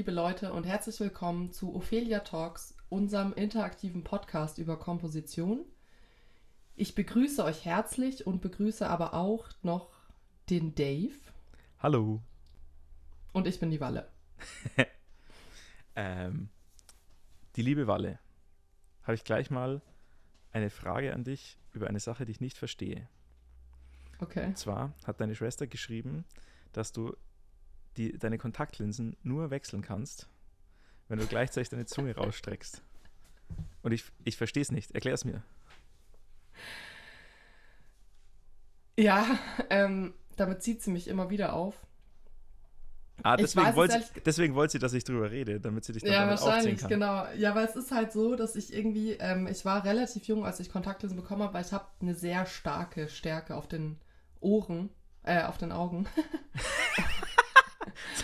[0.00, 5.66] Liebe Leute und herzlich willkommen zu Ophelia Talks, unserem interaktiven Podcast über Komposition.
[6.74, 9.90] Ich begrüße euch herzlich und begrüße aber auch noch
[10.48, 11.12] den Dave.
[11.80, 12.22] Hallo.
[13.34, 14.08] Und ich bin die Walle.
[15.96, 16.48] ähm,
[17.56, 18.20] die liebe Walle,
[19.02, 19.82] habe ich gleich mal
[20.50, 23.06] eine Frage an dich über eine Sache, die ich nicht verstehe.
[24.18, 24.46] Okay.
[24.46, 26.24] Und zwar hat deine Schwester geschrieben,
[26.72, 27.14] dass du
[27.96, 30.28] die, deine Kontaktlinsen nur wechseln kannst,
[31.08, 32.82] wenn du gleichzeitig deine Zunge rausstreckst.
[33.82, 34.92] Und ich, ich verstehe es nicht.
[34.92, 35.42] Erklär es mir.
[38.96, 39.26] Ja,
[39.70, 41.74] ähm, damit zieht sie mich immer wieder auf.
[43.22, 46.12] Ah, deswegen wollte, sie, deswegen wollte sie, dass ich drüber rede, damit sie dich dann
[46.12, 47.26] Ja, wahrscheinlich, genau.
[47.36, 50.60] Ja, weil es ist halt so, dass ich irgendwie, ähm, ich war relativ jung, als
[50.60, 53.98] ich Kontaktlinsen bekommen habe, weil ich habe eine sehr starke Stärke auf den
[54.40, 54.90] Ohren,
[55.22, 56.06] äh, auf den Augen.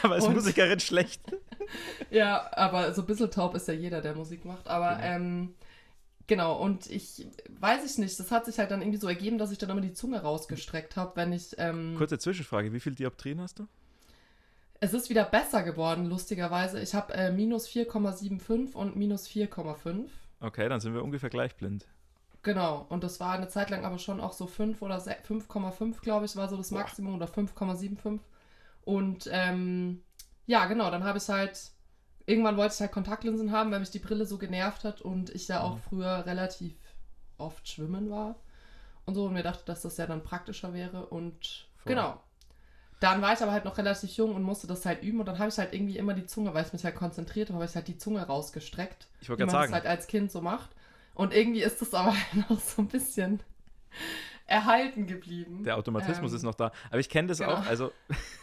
[0.03, 1.21] aber als Musikerin schlecht.
[2.11, 4.69] ja, aber so ein bisschen taub ist ja jeder, der Musik macht.
[4.69, 5.07] Aber genau.
[5.07, 5.55] ähm,
[6.27, 7.27] genau, und ich
[7.59, 9.81] weiß ich nicht, das hat sich halt dann irgendwie so ergeben, dass ich dann immer
[9.81, 11.55] die Zunge rausgestreckt habe, wenn ich.
[11.59, 13.67] Ähm, Kurze Zwischenfrage, wie viel Dioptrien hast du?
[14.79, 16.81] Es ist wieder besser geworden, lustigerweise.
[16.81, 20.09] Ich habe äh, minus 4,75 und minus 4,5.
[20.41, 21.87] Okay, dann sind wir ungefähr gleich blind.
[22.47, 26.27] Genau, und das war eine Zeit lang aber schon auch so 5 oder 5,5, glaube
[26.27, 27.27] ich, war so das Maximum Boah.
[27.27, 28.21] oder 5,75.
[28.87, 30.01] Und ähm,
[30.47, 31.59] ja, genau, dann habe ich halt,
[32.25, 35.49] irgendwann wollte ich halt Kontaktlinsen haben, weil mich die Brille so genervt hat und ich
[35.49, 35.81] ja auch mhm.
[35.81, 36.73] früher relativ
[37.37, 38.37] oft schwimmen war
[39.05, 41.95] und so und mir dachte, dass das ja dann praktischer wäre und Voll.
[41.95, 42.23] genau,
[43.01, 45.41] dann war ich aber halt noch relativ jung und musste das halt üben und dann
[45.41, 47.75] habe ich halt irgendwie immer die Zunge, weil ich mich halt konzentriert habe, habe ich
[47.75, 49.09] halt die Zunge rausgestreckt.
[49.21, 49.73] Ich wollte gerade sagen.
[49.73, 50.71] das halt als Kind so macht.
[51.15, 52.15] Und irgendwie ist das aber
[52.49, 53.41] noch so ein bisschen
[54.47, 55.65] erhalten geblieben.
[55.65, 56.73] Der Automatismus ähm, ist noch da.
[56.91, 57.55] Aber ich kenne das genau.
[57.55, 57.67] auch.
[57.67, 57.93] Also,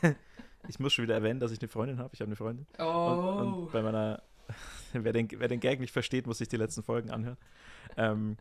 [0.68, 2.12] ich muss schon wieder erwähnen, dass ich eine Freundin habe.
[2.14, 2.68] Ich habe eine Freundin.
[2.78, 2.84] Oh.
[2.84, 4.22] Und, und bei meiner,
[4.94, 7.38] wer den, wer den Gag nicht versteht, muss sich die letzten Folgen anhören.
[7.98, 8.38] Ähm,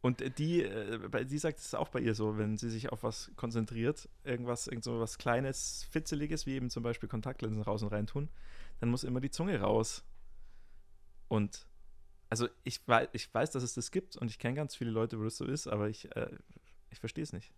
[0.00, 3.30] und die, äh, die sagt es auch bei ihr so, wenn sie sich auf was
[3.36, 8.08] konzentriert, irgendwas, irgend so was Kleines, Fitzeliges, wie eben zum Beispiel Kontaktlinsen raus und rein
[8.08, 8.28] tun,
[8.80, 10.04] dann muss immer die Zunge raus.
[11.28, 11.66] Und
[12.30, 15.20] also ich weiß, ich weiß, dass es das gibt und ich kenne ganz viele Leute,
[15.20, 16.30] wo das so ist, aber ich, äh,
[16.92, 17.52] ich verstehe es nicht.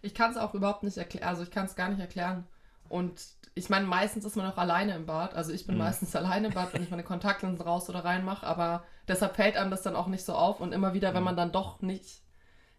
[0.00, 2.46] Ich kann es auch überhaupt nicht erklären, also ich kann es gar nicht erklären.
[2.88, 3.20] Und
[3.54, 5.34] ich meine, meistens ist man auch alleine im Bad.
[5.34, 5.82] Also ich bin mhm.
[5.82, 8.46] meistens alleine im Bad, wenn ich meine Kontaktlinsen raus oder rein mache.
[8.46, 10.60] Aber deshalb fällt einem das dann auch nicht so auf.
[10.60, 11.26] Und immer wieder, wenn mhm.
[11.26, 12.22] man dann doch nicht,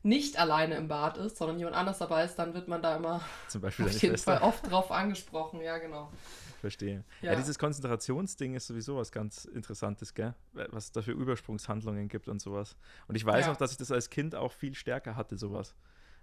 [0.01, 3.21] nicht alleine im Bad ist, sondern jemand anders dabei ist, dann wird man da immer
[3.47, 5.61] Zum Beispiel auf jeden Fall oft drauf angesprochen.
[5.61, 6.11] Ja, genau.
[6.59, 7.03] Verstehe.
[7.21, 7.31] Ja.
[7.31, 7.37] ja.
[7.37, 10.35] dieses Konzentrationsding ist sowieso was ganz Interessantes, gell?
[10.53, 12.75] Was es da für Übersprungshandlungen gibt und sowas.
[13.07, 13.51] Und ich weiß ja.
[13.51, 15.75] auch, dass ich das als Kind auch viel stärker hatte, sowas.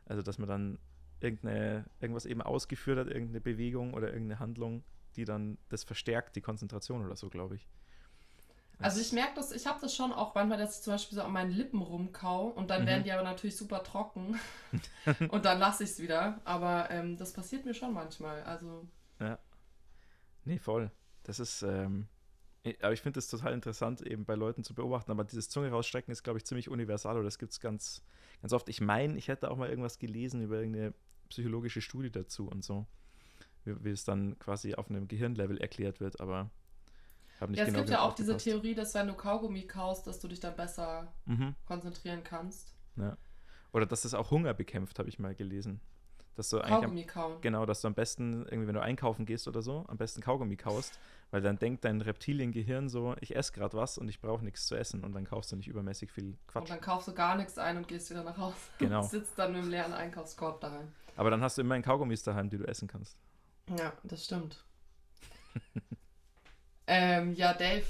[0.05, 0.79] Also, dass man dann
[1.21, 4.85] irgendeine, irgendwas eben ausgeführt hat, irgendeine Bewegung oder irgendeine Handlung,
[5.17, 7.67] die dann das verstärkt, die Konzentration oder so, glaube ich.
[8.79, 11.23] Also ich merke das, ich habe das schon auch manchmal, dass ich zum Beispiel so
[11.23, 12.87] an meinen Lippen rumkau und dann mhm.
[12.87, 14.39] werden die aber natürlich super trocken
[15.31, 16.41] und dann lasse ich es wieder.
[16.45, 18.43] Aber ähm, das passiert mir schon manchmal.
[18.43, 18.87] Also.
[19.19, 19.39] Ja.
[20.45, 20.91] Nee, voll.
[21.23, 22.07] Das ist, ähm,
[22.83, 25.11] aber ich finde es total interessant, eben bei Leuten zu beobachten.
[25.11, 28.03] Aber dieses Zunge rausstrecken ist, glaube ich, ziemlich universal oder das gibt es ganz,
[28.43, 28.69] ganz oft.
[28.69, 30.93] Ich meine, ich hätte auch mal irgendwas gelesen über irgendeine
[31.29, 32.87] psychologische Studie dazu und so,
[33.65, 36.51] wie, wie es dann quasi auf einem Gehirnlevel erklärt wird, aber
[37.41, 40.07] habe nicht ja, genau es gibt ja auch diese Theorie, dass wenn du Kaugummi kaust,
[40.07, 41.55] dass du dich dann besser mhm.
[41.67, 42.75] konzentrieren kannst.
[42.97, 43.17] Ja.
[43.73, 45.81] Oder dass das auch Hunger bekämpft, habe ich mal gelesen.
[46.37, 47.41] Dass du Kaugummi kauen.
[47.41, 50.57] Genau, dass du am besten, irgendwie, wenn du einkaufen gehst oder so, am besten Kaugummi
[50.57, 50.99] kaust,
[51.31, 54.75] weil dann denkt dein Reptiliengehirn so, ich esse gerade was und ich brauche nichts zu
[54.75, 56.63] essen und dann kaufst du nicht übermäßig viel Quatsch.
[56.63, 58.57] Und dann kaufst du gar nichts ein und gehst wieder nach Hause.
[58.79, 59.01] Genau.
[59.01, 60.93] Und sitzt dann mit dem leeren Einkaufskorb da rein.
[61.17, 63.17] Aber dann hast du immerhin Kaugummis daheim, die du essen kannst.
[63.79, 64.63] Ja, das stimmt.
[66.87, 67.85] ähm, ja, Dave,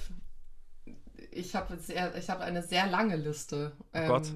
[1.30, 3.72] ich habe hab eine sehr lange Liste.
[3.92, 4.32] Ähm, oh Gott.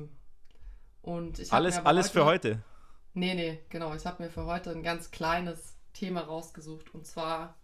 [1.02, 2.62] Und ich alles alles heute, für heute?
[3.14, 3.94] Nee, nee, genau.
[3.94, 6.94] Ich habe mir für heute ein ganz kleines Thema rausgesucht.
[6.94, 7.56] Und zwar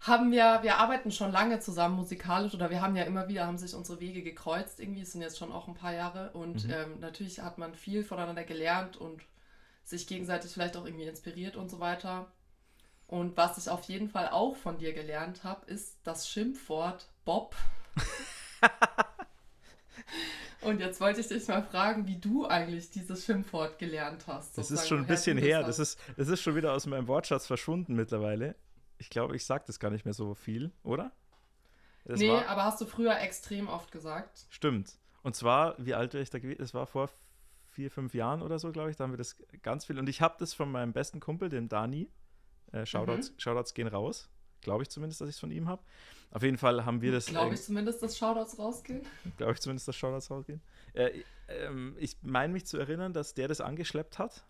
[0.00, 3.58] haben wir, wir arbeiten schon lange zusammen musikalisch oder wir haben ja immer wieder, haben
[3.58, 4.78] sich unsere Wege gekreuzt.
[4.78, 6.30] Irgendwie es sind jetzt schon auch ein paar Jahre.
[6.32, 6.72] Und mhm.
[6.72, 9.22] ähm, natürlich hat man viel voneinander gelernt und
[9.84, 12.30] sich gegenseitig vielleicht auch irgendwie inspiriert und so weiter.
[13.06, 17.54] Und was ich auf jeden Fall auch von dir gelernt habe, ist das Schimpfwort Bob.
[20.62, 24.58] und jetzt wollte ich dich mal fragen, wie du eigentlich dieses Schimpfwort gelernt hast.
[24.58, 25.62] Das ist schon ein bisschen her.
[25.62, 28.56] Das ist, das ist schon wieder aus meinem Wortschatz verschwunden mittlerweile.
[28.98, 31.12] Ich glaube, ich sage das gar nicht mehr so viel, oder?
[32.04, 32.48] Das nee, war...
[32.48, 34.46] aber hast du früher extrem oft gesagt.
[34.50, 34.98] Stimmt.
[35.22, 36.62] Und zwar, wie alt war ich da gewesen?
[36.62, 37.10] Es war vor
[37.72, 38.96] vier, fünf Jahren oder so, glaube ich.
[38.96, 39.98] Da haben wir das ganz viel.
[39.98, 42.08] Und ich habe das von meinem besten Kumpel, dem Dani.
[42.76, 43.38] Äh, Shoutouts, mhm.
[43.38, 44.28] Shoutouts gehen raus.
[44.60, 45.82] Glaube ich zumindest, dass ich es von ihm habe.
[46.30, 47.26] Auf jeden Fall haben wir das.
[47.26, 49.02] Glaube ich zumindest, dass Shoutouts rausgehen.
[49.36, 50.60] Glaube ich zumindest, dass Shoutouts rausgehen.
[50.92, 54.44] Äh, ähm, ich meine mich zu erinnern, dass der das angeschleppt hat.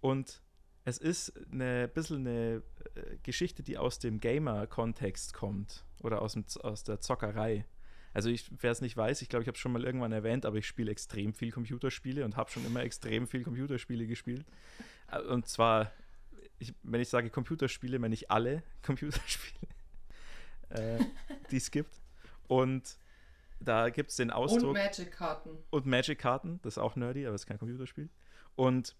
[0.00, 0.42] Und
[0.84, 2.62] es ist ein bisschen eine
[2.94, 5.84] äh, Geschichte, die aus dem Gamer-Kontext kommt.
[6.02, 7.66] Oder aus, dem, aus der Zockerei.
[8.12, 10.46] Also ich, wer es nicht weiß, ich glaube, ich habe es schon mal irgendwann erwähnt,
[10.46, 14.46] aber ich spiele extrem viel Computerspiele und habe schon immer extrem viel Computerspiele gespielt.
[15.10, 15.90] Äh, und zwar,
[16.64, 19.68] ich, wenn ich sage Computerspiele, meine ich alle Computerspiele,
[20.70, 21.04] äh,
[21.50, 22.00] die es gibt.
[22.48, 22.96] Und
[23.60, 24.70] da gibt es den Ausdruck.
[24.70, 25.58] Und Magic-Karten.
[25.70, 28.10] Und Magic-Karten, das ist auch nerdy, aber es ist kein Computerspiel.
[28.56, 28.96] Und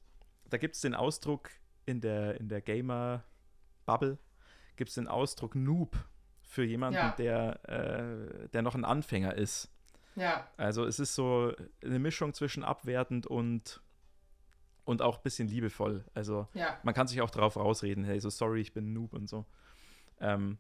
[0.49, 1.51] da gibt es den Ausdruck
[1.87, 4.19] in der, in der Gamer-Bubble,
[4.77, 5.97] gibt es den Ausdruck Noob
[6.43, 7.15] für jemanden, ja.
[7.19, 9.71] der, äh, der noch ein Anfänger ist.
[10.17, 10.49] Ja.
[10.57, 11.53] Also es ist so
[11.83, 13.81] eine Mischung zwischen abwertend und,
[14.85, 16.05] und auch ein bisschen liebevoll.
[16.15, 16.79] Also ja.
[16.83, 19.47] man kann sich auch darauf rausreden, hey, so sorry, ich bin ein Noob und so.
[20.21, 20.59] Ähm,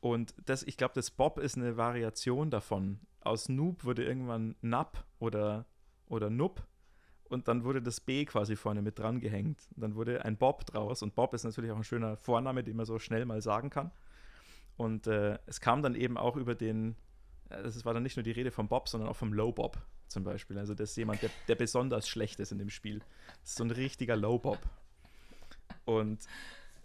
[0.00, 3.00] und das, ich glaube, das Bob ist eine Variation davon.
[3.20, 5.64] Aus Noob wurde irgendwann Nap oder,
[6.06, 6.66] oder Nub
[7.24, 9.60] und dann wurde das B quasi vorne mit dran gehängt.
[9.74, 12.76] Und dann wurde ein Bob draus und Bob ist natürlich auch ein schöner Vorname, den
[12.76, 13.90] man so schnell mal sagen kann.
[14.76, 16.96] Und äh, es kam dann eben auch über den,
[17.48, 19.78] es äh, war dann nicht nur die Rede vom Bob, sondern auch vom Low Bob
[20.14, 20.58] zum Beispiel.
[20.58, 23.00] Also das ist jemand, der, der besonders schlecht ist in dem Spiel.
[23.42, 24.58] Das ist so ein richtiger Low Bob.
[25.84, 26.20] Und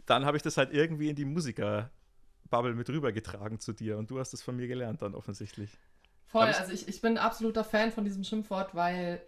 [0.05, 4.19] dann habe ich das halt irgendwie in die Musiker-Bubble mit rübergetragen zu dir und du
[4.19, 5.69] hast es von mir gelernt dann offensichtlich.
[6.25, 9.21] Voll, also ich, ich bin ein absoluter Fan von diesem Schimpfwort, weil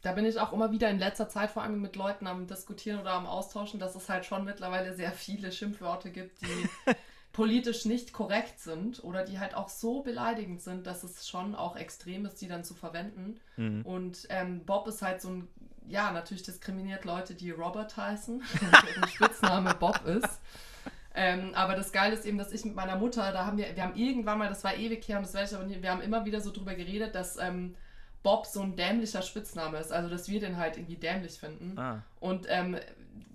[0.00, 3.00] da bin ich auch immer wieder in letzter Zeit vor allem mit Leuten am Diskutieren
[3.00, 6.68] oder am Austauschen, dass es halt schon mittlerweile sehr viele Schimpfwörter gibt, die
[7.32, 11.76] politisch nicht korrekt sind oder die halt auch so beleidigend sind, dass es schon auch
[11.76, 13.40] extrem ist, die dann zu verwenden.
[13.56, 13.82] Mhm.
[13.82, 15.48] Und ähm, Bob ist halt so ein,
[15.88, 18.42] ja, natürlich diskriminiert Leute, die Robert heißen,
[18.86, 20.40] deren Spitzname Bob ist.
[21.14, 23.82] Ähm, aber das Geile ist eben, dass ich mit meiner Mutter, da haben wir, wir
[23.82, 26.00] haben irgendwann mal, das war ewig her und das werde ich aber nie, wir haben
[26.00, 27.74] immer wieder so drüber geredet, dass ähm,
[28.22, 31.78] Bob so ein dämlicher Spitzname ist, also dass wir den halt irgendwie dämlich finden.
[31.78, 32.02] Ah.
[32.20, 32.76] Und ähm,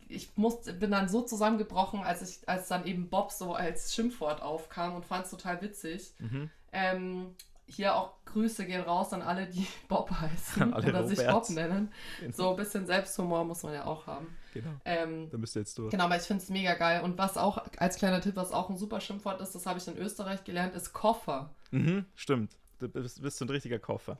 [0.09, 4.41] ich muss, bin dann so zusammengebrochen, als ich, als dann eben Bob so als Schimpfwort
[4.41, 6.13] aufkam und fand es total witzig.
[6.19, 6.49] Mhm.
[6.71, 7.35] Ähm,
[7.69, 11.09] hier auch Grüße gehen raus an alle, die Bob heißen oder Roberts.
[11.09, 11.91] sich Bob nennen.
[12.21, 12.33] Genau.
[12.35, 14.27] So ein bisschen Selbsthumor muss man ja auch haben.
[14.53, 14.71] Genau.
[14.85, 15.91] Ähm, da müsst ihr jetzt durch.
[15.91, 17.01] Genau, aber ich finde es mega geil.
[17.01, 19.87] Und was auch als kleiner Tipp, was auch ein super Schimpfwort ist, das habe ich
[19.87, 21.53] in Österreich gelernt, ist Koffer.
[21.71, 22.53] Mhm, stimmt.
[22.79, 24.17] Du bist, bist so ein richtiger Koffer.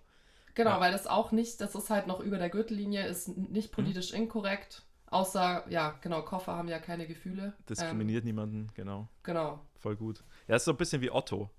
[0.55, 0.79] Genau, ja.
[0.79, 4.23] weil das auch nicht, das ist halt noch über der Gürtellinie, ist nicht politisch mhm.
[4.23, 4.83] inkorrekt.
[5.09, 7.53] Außer, ja, genau, Koffer haben ja keine Gefühle.
[7.69, 9.07] Diskriminiert ähm, niemanden, genau.
[9.23, 9.59] Genau.
[9.79, 10.23] Voll gut.
[10.47, 11.49] Ja, ist so ein bisschen wie Otto.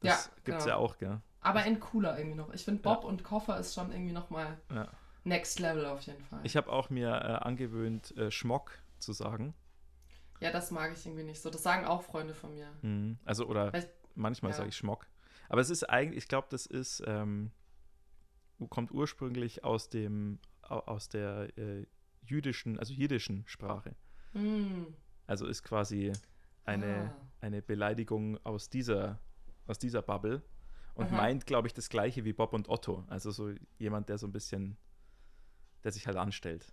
[0.00, 0.76] Das ja, gibt's genau.
[0.76, 1.20] ja auch, gell?
[1.40, 2.52] Aber in cooler irgendwie noch.
[2.52, 3.08] Ich finde Bob ja.
[3.08, 4.88] und Koffer ist schon irgendwie nochmal ja.
[5.24, 6.40] next level auf jeden Fall.
[6.42, 9.54] Ich habe auch mir äh, angewöhnt, äh, Schmock zu sagen.
[10.40, 11.48] Ja, das mag ich irgendwie nicht so.
[11.48, 12.68] Das sagen auch Freunde von mir.
[12.82, 13.18] Mhm.
[13.24, 14.56] Also, oder ich, manchmal ja.
[14.58, 15.06] sage ich Schmock.
[15.48, 17.52] Aber es ist eigentlich, ich glaube, das ist, ähm,
[18.68, 21.86] kommt ursprünglich aus dem, aus der äh,
[22.26, 23.94] jüdischen, also jiddischen Sprache.
[24.32, 24.84] Mm.
[25.26, 26.12] Also ist quasi
[26.64, 27.26] eine, ah.
[27.40, 29.18] eine Beleidigung aus dieser,
[29.66, 30.42] aus dieser Bubble
[30.94, 31.16] und Aha.
[31.16, 33.04] meint, glaube ich, das gleiche wie Bob und Otto.
[33.08, 34.76] Also so jemand, der so ein bisschen,
[35.84, 36.72] der sich halt anstellt.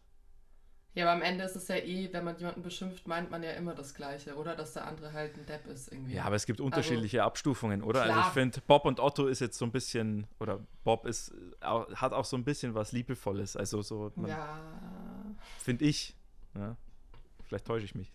[0.95, 3.51] Ja, aber am Ende ist es ja eh, wenn man jemanden beschimpft, meint man ja
[3.51, 4.55] immer das Gleiche, oder?
[4.55, 6.13] Dass der andere halt ein Depp ist irgendwie.
[6.13, 8.03] Ja, aber es gibt also unterschiedliche also, Abstufungen, oder?
[8.03, 8.17] Klar.
[8.17, 12.13] Also ich finde, Bob und Otto ist jetzt so ein bisschen, oder Bob ist, hat
[12.13, 13.57] auch so ein bisschen was Liebevolles.
[13.57, 14.59] Also so, ja.
[15.59, 16.15] Finde ich.
[16.55, 16.75] Ja.
[17.45, 18.11] Vielleicht täusche ich mich.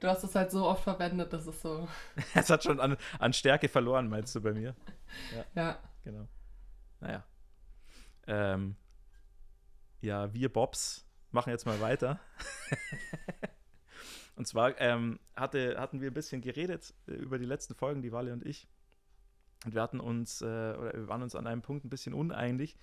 [0.00, 1.88] Du hast es halt so oft verwendet, dass es so.
[2.34, 4.74] es hat schon an, an Stärke verloren, meinst du bei mir?
[5.34, 5.44] Ja.
[5.54, 5.78] ja.
[6.04, 6.28] Genau.
[7.00, 7.24] Naja.
[8.26, 8.76] Ähm,
[10.00, 12.18] ja, wir Bobs machen jetzt mal weiter.
[14.36, 18.12] und zwar ähm, hatte, hatten wir ein bisschen geredet äh, über die letzten Folgen, die
[18.12, 18.66] Walle und ich.
[19.64, 22.76] Und wir hatten uns, äh, oder wir waren uns an einem Punkt ein bisschen uneinig,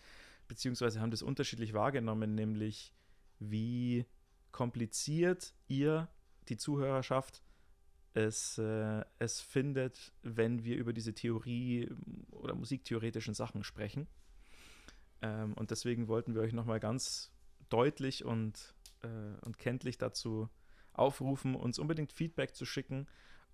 [0.47, 2.93] beziehungsweise haben das unterschiedlich wahrgenommen, nämlich
[3.39, 4.05] wie
[4.51, 6.07] kompliziert ihr,
[6.49, 7.43] die Zuhörerschaft,
[8.13, 11.89] es, äh, es findet, wenn wir über diese Theorie
[12.31, 14.07] oder musiktheoretischen Sachen sprechen.
[15.21, 17.31] Ähm, und deswegen wollten wir euch nochmal ganz
[17.69, 20.49] deutlich und, äh, und kenntlich dazu
[20.93, 23.07] aufrufen, uns unbedingt Feedback zu schicken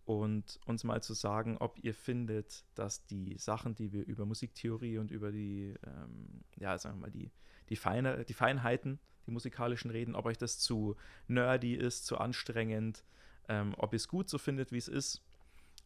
[0.06, 4.98] und uns mal zu sagen, ob ihr findet, dass die Sachen, die wir über Musiktheorie
[4.98, 7.32] und über die, ähm, ja, sagen wir mal, die,
[7.70, 10.96] die, Feine, die Feinheiten, die musikalischen reden, ob euch das zu
[11.27, 13.03] nerdy ist, zu anstrengend,
[13.48, 15.22] ähm, ob ihr es gut so findet, wie es ist,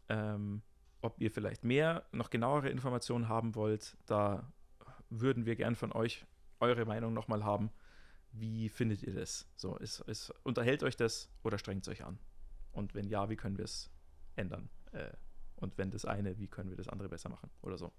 [0.09, 0.61] ähm,
[1.01, 4.51] ob ihr vielleicht mehr, noch genauere Informationen haben wollt, da
[5.09, 6.25] würden wir gern von euch
[6.59, 7.71] eure Meinung nochmal haben.
[8.31, 9.47] Wie findet ihr das?
[9.55, 12.19] So, ist, ist, unterhält euch das oder strengt es euch an?
[12.71, 13.89] Und wenn ja, wie können wir es
[14.35, 14.69] ändern?
[14.91, 15.11] Äh,
[15.55, 17.91] und wenn das eine, wie können wir das andere besser machen oder so.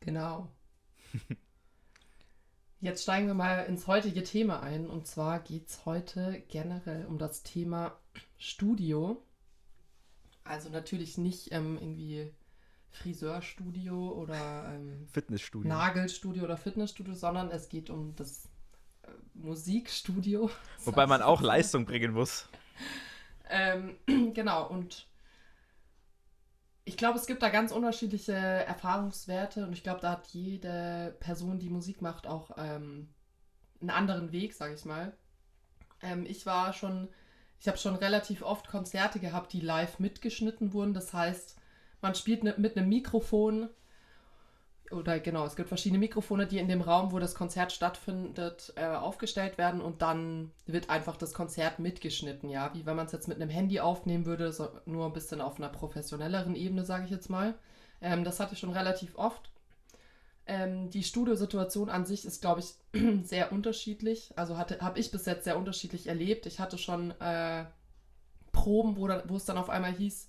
[0.00, 0.52] Genau.
[2.80, 4.86] Jetzt steigen wir mal ins heutige Thema ein.
[4.86, 7.98] Und zwar geht es heute generell um das Thema
[8.38, 9.22] Studio.
[10.44, 12.32] Also natürlich nicht ähm, irgendwie
[12.90, 15.68] Friseurstudio oder ähm, Fitnessstudio.
[15.68, 18.48] Nagelstudio oder Fitnessstudio, sondern es geht um das
[19.02, 20.50] äh, Musikstudio.
[20.84, 22.48] Wobei man auch Leistung bringen muss.
[23.48, 23.96] Ähm,
[24.34, 25.06] genau, und
[26.88, 31.58] ich glaube, es gibt da ganz unterschiedliche Erfahrungswerte und ich glaube, da hat jede Person,
[31.58, 33.12] die Musik macht, auch ähm,
[33.80, 35.12] einen anderen Weg, sage ich mal.
[36.00, 37.08] Ähm, ich war schon,
[37.58, 40.94] ich habe schon relativ oft Konzerte gehabt, die live mitgeschnitten wurden.
[40.94, 41.56] Das heißt,
[42.02, 43.68] man spielt ne, mit einem Mikrofon
[44.92, 48.86] oder genau, es gibt verschiedene Mikrofone, die in dem Raum, wo das Konzert stattfindet, äh,
[48.86, 53.28] aufgestellt werden und dann wird einfach das Konzert mitgeschnitten, ja, wie wenn man es jetzt
[53.28, 57.10] mit einem Handy aufnehmen würde, so nur ein bisschen auf einer professionelleren Ebene, sage ich
[57.10, 57.54] jetzt mal.
[58.00, 59.50] Ähm, das hatte ich schon relativ oft.
[60.46, 62.74] Ähm, die Studiosituation an sich ist, glaube ich,
[63.24, 64.32] sehr unterschiedlich.
[64.36, 66.46] Also habe ich bis jetzt sehr unterschiedlich erlebt.
[66.46, 67.64] Ich hatte schon äh,
[68.52, 70.28] Proben, wo, wo es dann auf einmal hieß,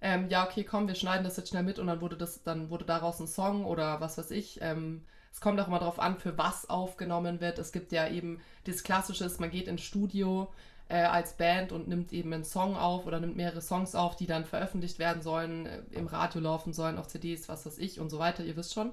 [0.00, 2.70] ähm, ja, okay, komm, wir schneiden das jetzt schnell mit und dann wurde das, dann
[2.70, 4.60] wurde daraus ein Song oder was weiß ich.
[4.62, 7.58] Ähm, es kommt auch immer darauf an, für was aufgenommen wird.
[7.58, 10.52] Es gibt ja eben das Klassische, man geht ins Studio
[10.88, 14.26] äh, als Band und nimmt eben einen Song auf oder nimmt mehrere Songs auf, die
[14.26, 18.10] dann veröffentlicht werden sollen, äh, im Radio laufen sollen, auf CDs, was weiß ich und
[18.10, 18.92] so weiter, ihr wisst schon.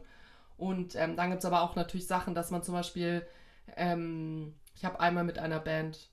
[0.58, 3.26] Und ähm, dann gibt es aber auch natürlich Sachen, dass man zum Beispiel,
[3.76, 6.10] ähm, ich habe einmal mit einer Band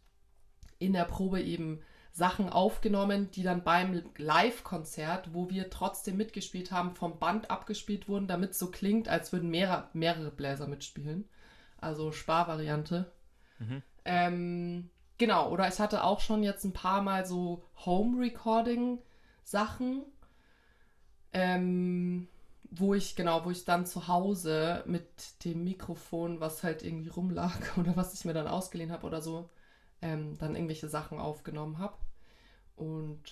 [0.79, 1.81] in der Probe eben
[2.15, 8.29] Sachen aufgenommen, die dann beim Live-Konzert, wo wir trotzdem mitgespielt haben, vom Band abgespielt wurden,
[8.29, 11.29] damit es so klingt, als würden mehrere, mehrere Bläser mitspielen.
[11.81, 13.11] Also Sparvariante.
[13.59, 13.83] Mhm.
[14.05, 20.05] Ähm, genau, oder ich hatte auch schon jetzt ein paar Mal so Home-Recording-Sachen,
[21.33, 22.29] ähm,
[22.71, 27.59] wo ich, genau, wo ich dann zu Hause mit dem Mikrofon, was halt irgendwie rumlag
[27.77, 29.51] oder was ich mir dann ausgeliehen habe oder so,
[30.01, 31.97] ähm, dann irgendwelche Sachen aufgenommen habe.
[32.77, 33.23] Und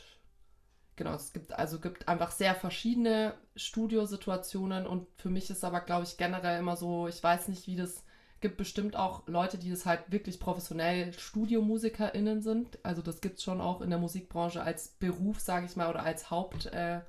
[0.97, 6.05] genau, es gibt also gibt einfach sehr verschiedene Studiosituationen und für mich ist aber, glaube
[6.05, 8.05] ich, generell immer so, ich weiß nicht, wie das
[8.43, 12.79] gibt bestimmt auch Leute, die das halt wirklich professionell StudiomusikerInnen sind.
[12.83, 16.03] Also das gibt es schon auch in der Musikbranche als Beruf, sage ich mal, oder
[16.03, 17.07] als Hauptaugenmerk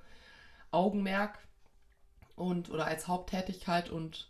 [1.36, 1.40] äh,
[2.36, 4.30] und oder als Haupttätigkeit und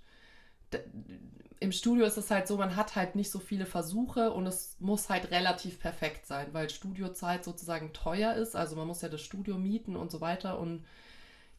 [1.64, 4.76] im Studio ist es halt so, man hat halt nicht so viele Versuche und es
[4.80, 8.56] muss halt relativ perfekt sein, weil Studiozeit sozusagen teuer ist.
[8.56, 10.60] Also man muss ja das Studio mieten und so weiter.
[10.60, 10.84] Und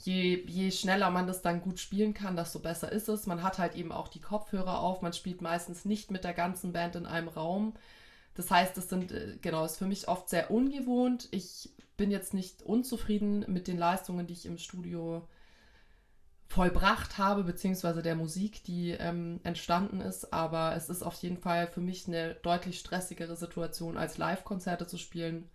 [0.02, 3.26] je, je schneller man das dann gut spielen kann, desto besser ist es.
[3.26, 5.00] Man hat halt eben auch die Kopfhörer auf.
[5.00, 7.72] Man spielt meistens nicht mit der ganzen Band in einem Raum.
[8.34, 11.28] Das heißt, das sind, äh, genau, ist für mich oft sehr ungewohnt.
[11.30, 15.26] Ich bin jetzt nicht unzufrieden mit den Leistungen, die ich im Studio
[16.48, 20.32] vollbracht habe, beziehungsweise der Musik, die ähm, entstanden ist.
[20.32, 24.98] Aber es ist auf jeden Fall für mich eine deutlich stressigere Situation, als Live-Konzerte zu
[24.98, 25.48] spielen,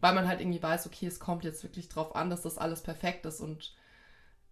[0.00, 2.82] weil man halt irgendwie weiß, okay, es kommt jetzt wirklich drauf an, dass das alles
[2.82, 3.40] perfekt ist.
[3.40, 3.74] Und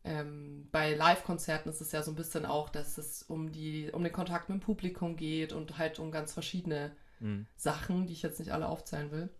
[0.04, 4.02] ähm, bei Live-Konzerten ist es ja so ein bisschen auch, dass es um, die, um
[4.02, 7.46] den Kontakt mit dem Publikum geht und halt um ganz verschiedene mhm.
[7.56, 9.30] Sachen, die ich jetzt nicht alle aufzählen will.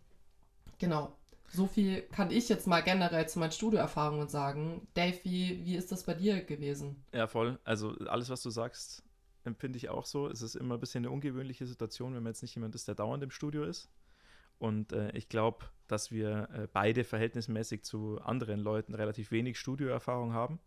[0.78, 1.16] Genau.
[1.48, 4.86] So viel kann ich jetzt mal generell zu meinen Studioerfahrungen sagen.
[4.94, 7.04] Dave, wie, wie ist das bei dir gewesen?
[7.12, 7.58] Ja, voll.
[7.64, 9.04] Also alles, was du sagst,
[9.44, 10.28] empfinde ich auch so.
[10.28, 12.94] Es ist immer ein bisschen eine ungewöhnliche Situation, wenn man jetzt nicht jemand ist, der
[12.94, 13.88] dauernd im Studio ist.
[14.58, 20.32] Und äh, ich glaube, dass wir äh, beide verhältnismäßig zu anderen Leuten relativ wenig Studioerfahrung
[20.32, 20.58] haben.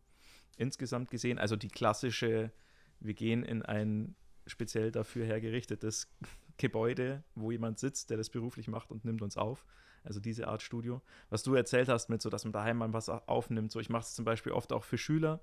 [0.58, 2.52] Insgesamt gesehen, also die klassische,
[3.00, 4.16] wir gehen in ein
[4.46, 6.10] speziell dafür hergerichtetes
[6.58, 9.66] Gebäude, wo jemand sitzt, der das beruflich macht und nimmt uns auf
[10.08, 11.02] also diese Art Studio.
[11.30, 14.04] Was du erzählt hast mit so, dass man daheim mal was aufnimmt, so ich mache
[14.04, 15.40] es zum Beispiel oft auch für Schüler,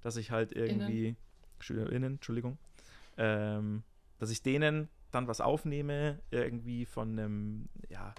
[0.00, 1.16] dass ich halt irgendwie, Innen.
[1.58, 2.58] SchülerInnen, Entschuldigung,
[3.16, 3.82] ähm,
[4.18, 8.14] dass ich denen dann was aufnehme, irgendwie von einem, ja,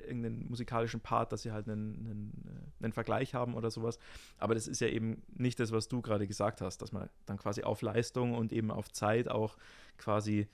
[0.00, 3.98] irgendeinen musikalischen Part, dass sie halt einen, einen, einen, Vergleich haben oder sowas.
[4.38, 7.38] Aber das ist ja eben nicht das, was du gerade gesagt hast, dass man dann
[7.38, 9.56] quasi auf Leistung und eben auf Zeit auch
[9.96, 10.48] quasi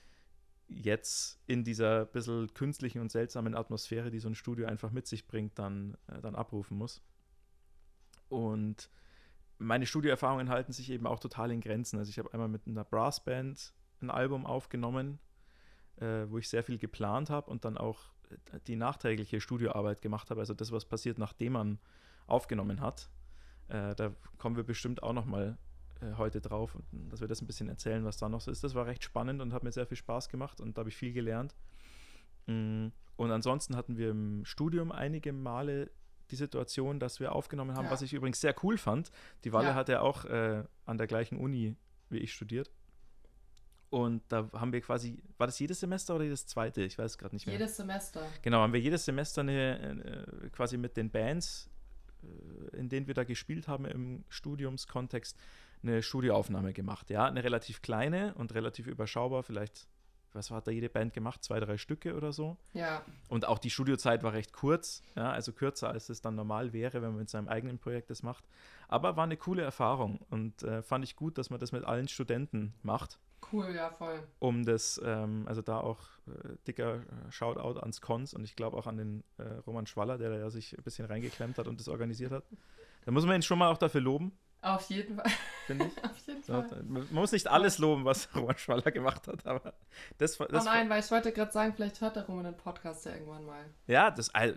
[0.73, 5.27] jetzt in dieser bisschen künstlichen und seltsamen Atmosphäre, die so ein Studio einfach mit sich
[5.27, 7.01] bringt, dann, äh, dann abrufen muss.
[8.29, 8.89] Und
[9.57, 11.99] meine Studioerfahrungen halten sich eben auch total in Grenzen.
[11.99, 15.19] Also ich habe einmal mit einer Brassband ein Album aufgenommen,
[15.97, 17.99] äh, wo ich sehr viel geplant habe und dann auch
[18.29, 20.39] äh, die nachträgliche Studioarbeit gemacht habe.
[20.39, 21.79] Also das, was passiert, nachdem man
[22.27, 23.09] aufgenommen hat.
[23.67, 25.57] Äh, da kommen wir bestimmt auch noch mal
[26.01, 28.63] äh, heute drauf, dass wir das ein bisschen erzählen, was da noch so ist.
[28.63, 30.97] Das war recht spannend und hat mir sehr viel Spaß gemacht und da habe ich
[30.97, 31.55] viel gelernt.
[32.47, 35.91] Mm, Und ansonsten hatten wir im Studium einige Male
[36.31, 37.91] die Situation, dass wir aufgenommen haben, Ja.
[37.91, 39.11] was ich übrigens sehr cool fand.
[39.43, 39.75] Die Walle Ja.
[39.75, 41.75] hat ja auch äh, an der gleichen Uni
[42.09, 42.71] wie ich studiert.
[43.89, 46.81] Und da haben wir quasi, war das jedes Semester oder jedes zweite?
[46.81, 47.55] Ich weiß es gerade nicht mehr.
[47.57, 48.25] Jedes Semester.
[48.41, 51.69] Genau, haben wir jedes Semester eine, äh, quasi mit den Bands,
[52.23, 55.37] äh, in denen wir da gespielt haben im Studiumskontext,
[55.83, 57.09] eine Studioaufnahme gemacht.
[57.09, 59.87] Ja, eine relativ kleine und relativ überschaubar, vielleicht,
[60.33, 61.43] was hat da jede Band gemacht?
[61.43, 62.57] Zwei, drei Stücke oder so.
[62.73, 66.73] Ja, Und auch die Studiozeit war recht kurz, ja, also kürzer als es dann normal
[66.73, 68.45] wäre, wenn man mit seinem eigenen Projekt das macht.
[68.87, 72.07] Aber war eine coole Erfahrung und äh, fand ich gut, dass man das mit allen
[72.07, 73.19] Studenten macht
[73.51, 74.21] cool, ja, voll.
[74.39, 78.77] um das, ähm, also da auch äh, dicker äh, Shoutout ans Cons und ich glaube
[78.77, 81.79] auch an den äh, Roman Schwaller, der da ja sich ein bisschen reingeklemmt hat und
[81.79, 82.43] das organisiert hat.
[83.05, 84.31] Da muss man ihn schon mal auch dafür loben,
[84.61, 85.31] Auf jeden Fall.
[85.65, 86.03] finde ich.
[86.03, 86.83] Auf jeden Fall.
[86.83, 89.73] man muss nicht alles loben, was Roman Schwaller gemacht hat, aber
[90.17, 93.05] das, Oh das nein, weil ich wollte gerade sagen, vielleicht hört der Roman den Podcast
[93.05, 93.65] ja irgendwann mal.
[93.87, 94.53] ja, das äh,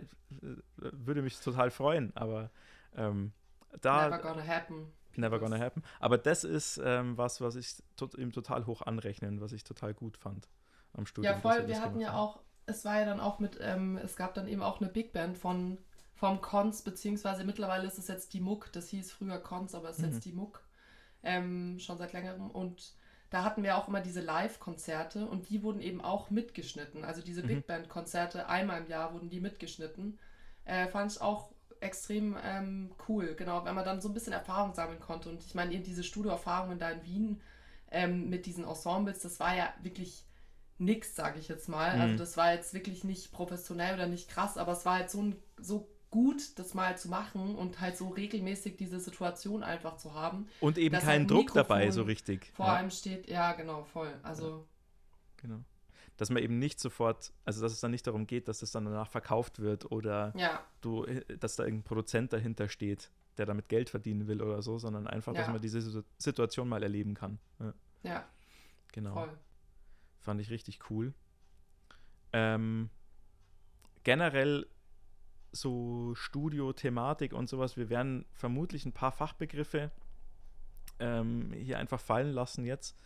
[0.77, 2.51] würde mich total freuen, aber
[2.95, 3.33] ähm,
[3.81, 4.91] da Never gonna happen.
[5.15, 5.81] Never gonna happen.
[5.99, 9.93] Aber das ist ähm, was, was ich tot, ihm total hoch anrechnen, was ich total
[9.93, 10.47] gut fand
[10.93, 11.33] am Studium.
[11.33, 11.67] Ja, voll.
[11.67, 14.61] Wir hatten ja auch, es war ja dann auch mit, ähm, es gab dann eben
[14.61, 15.77] auch eine Big Band von
[16.15, 18.71] vom Cons, beziehungsweise mittlerweile ist es jetzt die Muck.
[18.73, 20.05] Das hieß früher Cons, aber es ist Mhm.
[20.05, 20.63] jetzt die Muck.
[21.23, 22.49] Ähm, schon seit längerem.
[22.51, 22.93] Und
[23.31, 27.03] da hatten wir auch immer diese Live-Konzerte und die wurden eben auch mitgeschnitten.
[27.03, 27.47] Also diese Mhm.
[27.47, 30.19] Big Band-Konzerte, einmal im Jahr wurden die mitgeschnitten.
[30.65, 34.73] Äh, fand ich auch extrem ähm, cool, genau, wenn man dann so ein bisschen Erfahrung
[34.73, 35.29] sammeln konnte.
[35.29, 37.41] Und ich meine, eben diese Studioerfahrungen da in Wien
[37.91, 40.25] ähm, mit diesen Ensembles, das war ja wirklich
[40.77, 41.95] nix, sage ich jetzt mal.
[41.95, 42.01] Mhm.
[42.01, 45.21] Also das war jetzt wirklich nicht professionell oder nicht krass, aber es war halt so,
[45.21, 50.13] ein, so gut, das mal zu machen und halt so regelmäßig diese Situation einfach zu
[50.13, 50.47] haben.
[50.61, 52.51] Und eben dass kein ein Druck dabei, Mikrofon so richtig.
[52.55, 54.13] Vor ja, allem steht, ja genau, voll.
[54.23, 54.65] Also
[55.37, 55.59] genau.
[56.17, 58.85] Dass man eben nicht sofort, also dass es dann nicht darum geht, dass es dann
[58.85, 63.67] danach verkauft wird oder ja, du, äh, dass da irgendein Produzent dahinter steht, der damit
[63.67, 65.51] Geld verdienen will oder so, sondern einfach, dass Ja.
[65.51, 67.37] man diese Situ- Situation mal erleben kann.
[67.59, 68.25] Ja, ja,
[68.93, 69.13] genau.
[69.13, 69.37] voll.
[70.21, 71.13] Fand ich richtig cool.
[72.31, 72.89] Ähm,
[74.03, 74.67] generell
[75.55, 79.91] so Studio-Thematik und sowas, wir werden vermutlich ein paar Fachbegriffe
[80.99, 82.97] ähm, hier einfach fallen lassen jetzt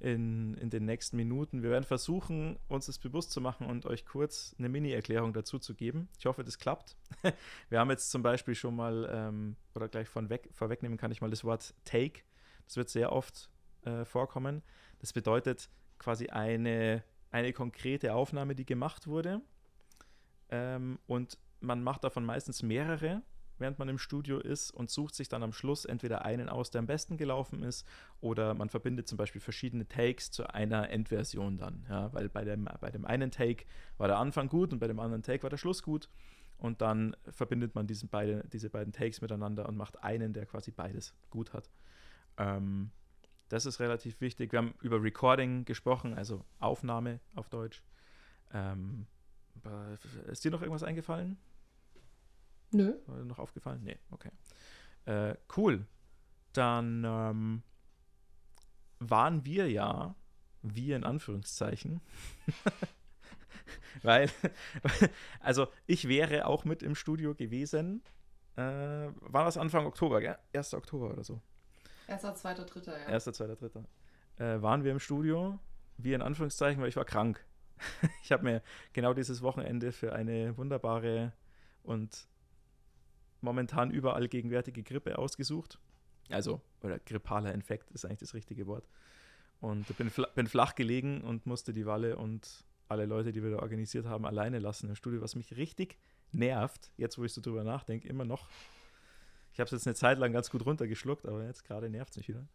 [0.00, 1.62] in, in den nächsten Minuten.
[1.62, 5.74] Wir werden versuchen, uns das bewusst zu machen und euch kurz eine Mini-Erklärung dazu zu
[5.74, 6.08] geben.
[6.18, 6.96] Ich hoffe, das klappt.
[7.68, 11.20] wir haben jetzt zum Beispiel schon mal, ähm, oder gleich von weg, vorwegnehmen kann ich
[11.20, 12.20] mal das Wort Take.
[12.66, 13.48] Das wird sehr oft
[13.84, 14.62] äh, vorkommen.
[14.98, 19.40] Das bedeutet quasi eine, eine konkrete Aufnahme, die gemacht wurde.
[20.50, 23.22] Ähm, und man macht davon meistens mehrere,
[23.58, 26.80] während man im Studio ist und sucht sich dann am Schluss entweder einen aus, der
[26.80, 27.86] am besten gelaufen ist,
[28.20, 31.86] oder man verbindet zum Beispiel verschiedene Takes zu einer Endversion dann.
[31.88, 33.64] Ja, weil bei dem, bei dem einen Take
[33.96, 36.08] war der Anfang gut und bei dem anderen Take war der Schluss gut.
[36.56, 40.70] Und dann verbindet man diesen beide, diese beiden Takes miteinander und macht einen, der quasi
[40.70, 41.68] beides gut hat.
[42.38, 42.90] Ähm,
[43.48, 44.52] das ist relativ wichtig.
[44.52, 47.82] Wir haben über Recording gesprochen, also Aufnahme auf Deutsch.
[48.52, 49.06] Ähm,
[50.26, 51.38] ist dir noch irgendwas eingefallen?
[52.74, 52.94] Nö.
[53.06, 53.82] War dir noch aufgefallen?
[53.84, 54.30] Nee, okay.
[55.04, 55.86] Äh, cool.
[56.52, 57.62] Dann ähm,
[58.98, 60.16] waren wir ja,
[60.62, 62.00] wir in Anführungszeichen,
[64.02, 64.28] weil,
[65.40, 68.02] also ich wäre auch mit im Studio gewesen.
[68.56, 70.36] Äh, war das Anfang Oktober, gell?
[70.52, 70.74] 1.
[70.74, 71.40] Oktober oder so.
[72.08, 73.08] Erster, zweiter, dritter, ja.
[73.08, 73.84] Erster, zweiter, dritter.
[74.36, 75.60] Äh, waren wir im Studio,
[75.96, 77.44] wir in Anführungszeichen, weil ich war krank.
[78.22, 81.32] ich habe mir genau dieses Wochenende für eine wunderbare
[81.84, 82.26] und
[83.44, 85.78] momentan überall gegenwärtige Grippe ausgesucht.
[86.30, 88.88] Also, oder grippaler Infekt ist eigentlich das richtige Wort.
[89.60, 93.50] Und bin, fla bin flach gelegen und musste die Walle und alle Leute, die wir
[93.50, 95.96] da organisiert haben, alleine lassen im Studio, was mich richtig
[96.32, 98.48] nervt, jetzt wo ich so drüber nachdenke, immer noch.
[99.52, 102.16] Ich habe es jetzt eine Zeit lang ganz gut runtergeschluckt, aber jetzt gerade nervt es
[102.16, 102.46] mich wieder.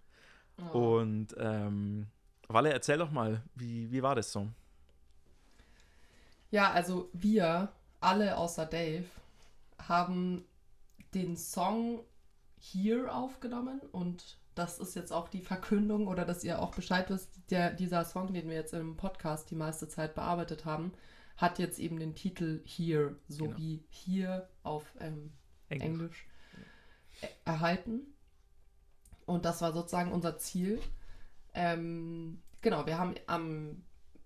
[0.73, 0.99] Oh.
[0.99, 2.08] Und ähm,
[2.47, 4.49] Walle, erzähl doch mal, wie, wie war das so?
[6.52, 7.71] Ja, also wir,
[8.02, 9.06] alle außer Dave,
[9.88, 10.43] haben
[11.13, 12.04] den Song
[12.60, 17.39] Here aufgenommen und das ist jetzt auch die Verkündung oder dass ihr auch Bescheid wisst,
[17.50, 20.91] der, dieser Song, den wir jetzt im Podcast die meiste Zeit bearbeitet haben,
[21.38, 23.58] hat jetzt eben den Titel Here, so Genau.
[23.58, 25.32] wie hier auf ähm,
[25.69, 26.28] Englisch,
[27.22, 28.02] äh, erhalten.
[29.26, 30.82] Und das war sozusagen unser Ziel.
[31.54, 33.84] Ähm, genau, wir haben am,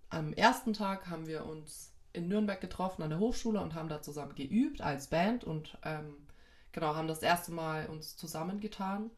[0.10, 4.02] am ersten Tag haben wir uns in Nürnberg getroffen an der Hochschule und haben da
[4.02, 6.16] zusammen geübt als Band und ähm,
[6.74, 9.10] genau, haben das erste Mal uns zusammengetan.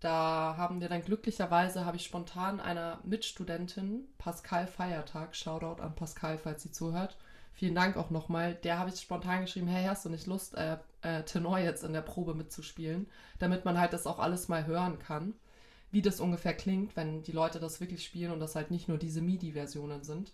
[0.00, 6.38] Da haben wir dann glücklicherweise, habe ich spontan einer Mitstudentin, Pascal Feiertag, Shoutout an Pascal,
[6.38, 7.18] falls sie zuhört,
[7.54, 8.54] Vielen Dank auch nochmal.
[8.54, 11.92] Der habe ich spontan geschrieben, hey, hast du nicht Lust, äh, äh, Tenor jetzt in
[11.92, 13.06] der Probe mitzuspielen,
[13.38, 15.34] damit man halt das auch alles mal hören kann,
[15.90, 18.98] wie das ungefähr klingt, wenn die Leute das wirklich spielen und das halt nicht nur
[18.98, 20.32] diese MIDI-Versionen sind.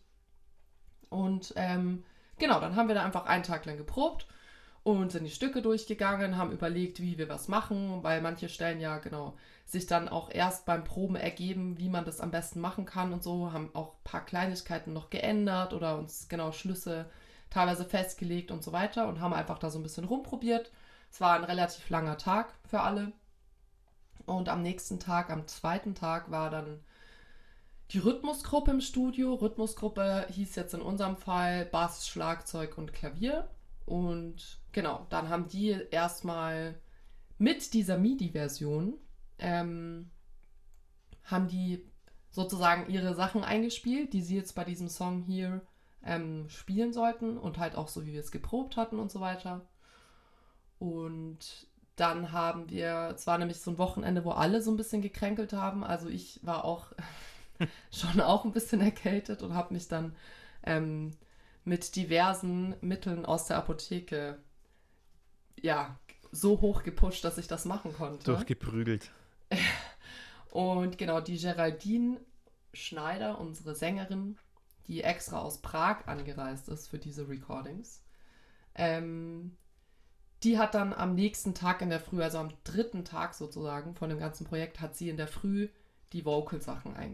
[1.10, 2.04] Und ähm,
[2.38, 4.26] genau, dann haben wir da einfach einen Tag lang geprobt
[4.88, 8.96] und sind die Stücke durchgegangen, haben überlegt, wie wir was machen, weil manche Stellen ja
[8.96, 13.12] genau sich dann auch erst beim Proben ergeben, wie man das am besten machen kann
[13.12, 17.04] und so, haben auch ein paar Kleinigkeiten noch geändert oder uns genau Schlüsse
[17.50, 20.70] teilweise festgelegt und so weiter und haben einfach da so ein bisschen rumprobiert.
[21.10, 23.12] Es war ein relativ langer Tag für alle.
[24.24, 26.80] Und am nächsten Tag, am zweiten Tag, war dann
[27.90, 29.34] die Rhythmusgruppe im Studio.
[29.34, 33.50] Rhythmusgruppe hieß jetzt in unserem Fall Bass, Schlagzeug und Klavier.
[33.88, 36.80] Und genau, dann haben die erstmal
[37.36, 38.94] mit dieser MIDI-Version,
[39.40, 40.08] ähm,
[41.24, 41.84] haben die
[42.30, 45.62] sozusagen ihre Sachen eingespielt, die sie jetzt bei diesem Song hier
[46.04, 49.66] ähm, spielen sollten und halt auch so, wie wir es geprobt hatten und so weiter.
[50.78, 55.02] Und dann haben wir, es war nämlich so ein Wochenende, wo alle so ein bisschen
[55.02, 55.82] gekränkelt haben.
[55.82, 56.92] Also ich war auch
[57.90, 60.14] schon auch ein bisschen erkältet und habe mich dann
[60.62, 61.16] ähm,
[61.64, 64.38] mit diversen Mitteln aus der Apotheke
[65.62, 65.98] ja
[66.32, 68.24] so hoch gepusht, dass ich das machen konnte.
[68.24, 69.10] Durchgeprügelt.
[70.50, 72.20] und genau, die Geraldine
[72.72, 74.36] Schneider, unsere Sängerin,
[74.86, 78.02] die extra aus Prag angereist ist für diese Recordings,
[78.74, 79.56] ähm,
[80.44, 84.08] die hat dann am nächsten Tag in der Früh, also am dritten Tag sozusagen von
[84.08, 85.68] dem ganzen Projekt, hat sie in der Früh
[86.12, 87.10] die Vocal-Sachen äh,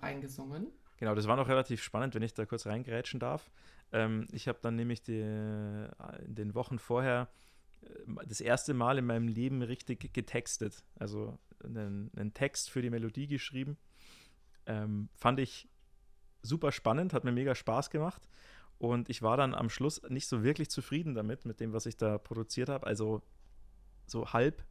[0.00, 0.68] eingesungen.
[0.98, 3.50] Genau, das war noch relativ spannend, wenn ich da kurz reingrätschen darf.
[3.92, 7.47] Ähm, ich habe dann nämlich die, in den Wochen vorher äh,
[8.26, 10.82] das erste Mal in meinem Leben richtig getextet.
[10.98, 13.76] Also einen, einen Text für die Melodie geschrieben.
[14.66, 15.68] Ähm, fand ich
[16.42, 18.28] super spannend, hat mir mega Spaß gemacht.
[18.78, 21.96] Und ich war dann am Schluss nicht so wirklich zufrieden damit, mit dem, was ich
[21.96, 22.86] da produziert habe.
[22.86, 23.22] Also
[24.06, 24.64] so halb.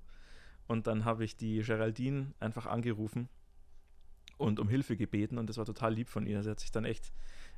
[0.67, 3.29] Und dann habe ich die Geraldine einfach angerufen
[4.37, 6.43] und um Hilfe gebeten und das war total lieb von ihr.
[6.43, 7.11] Sie hat sich dann echt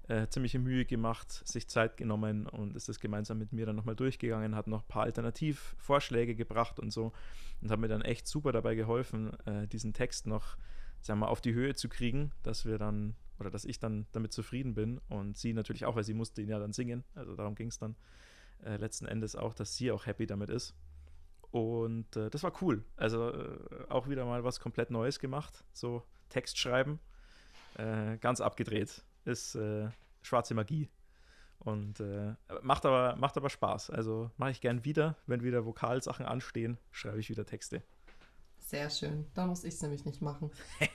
[0.10, 3.96] äh, ziemliche Mühe gemacht, sich Zeit genommen und ist das gemeinsam mit mir dann nochmal
[3.96, 7.14] durchgegangen, hat noch ein paar Alternativvorschläge gebracht und so
[7.62, 10.58] und hat mir dann echt super dabei geholfen, äh, diesen Text noch,
[11.00, 14.08] sagen wir mal, auf die Höhe zu kriegen, dass wir dann oder dass ich dann
[14.12, 17.36] damit zufrieden bin und sie natürlich auch, weil sie musste ihn ja dann singen, also
[17.36, 17.96] darum ging es dann
[18.66, 20.76] äh, letzten Endes auch, dass sie auch happy damit ist.
[21.52, 22.84] Und äh, das war cool.
[22.96, 23.58] Also äh,
[23.90, 25.64] auch wieder mal was komplett Neues gemacht.
[25.74, 27.00] So Text schreiben.
[27.76, 29.04] Äh, ganz abgedreht.
[29.30, 29.90] Ist äh,
[30.22, 30.90] schwarze Magie.
[31.60, 33.90] Und äh, macht, aber, macht aber Spaß.
[33.90, 35.18] Also mache ich gern wieder.
[35.28, 37.84] Wenn wieder Vokalsachen anstehen, schreibe ich wieder Texte.
[38.70, 39.26] Sehr schön.
[39.34, 40.52] Da muss ich es nämlich nicht machen.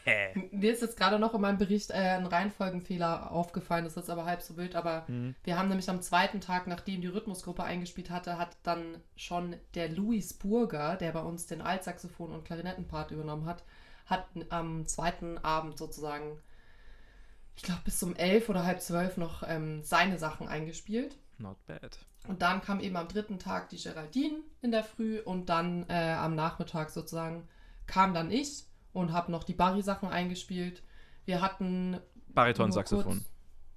[0.53, 3.85] Mir ist jetzt gerade noch in meinem Bericht äh, ein Reihenfolgenfehler aufgefallen.
[3.85, 4.77] Das ist aber halb so wild.
[4.77, 5.35] Aber mhm.
[5.43, 9.89] wir haben nämlich am zweiten Tag, nachdem die Rhythmusgruppe eingespielt hatte, hat dann schon der
[9.89, 13.65] Louis Burger, der bei uns den Altsaxophon- und Klarinettenpart übernommen hat,
[14.07, 16.39] hat am zweiten Abend sozusagen,
[17.57, 21.17] ich glaube bis um elf oder halb zwölf noch ähm, seine Sachen eingespielt.
[21.39, 21.99] Not bad.
[22.27, 26.13] Und dann kam eben am dritten Tag die Geraldine in der Früh und dann äh,
[26.13, 27.47] am Nachmittag sozusagen
[27.87, 30.83] kam dann ich und habe noch die Barry-Sachen eingespielt.
[31.27, 33.25] Wir hatten Bariton-Saxophon.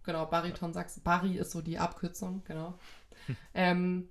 [0.03, 1.03] Genau, Bariton-Saxophon.
[1.03, 2.79] Barry ist so die Abkürzung, genau.
[3.53, 4.07] ähm,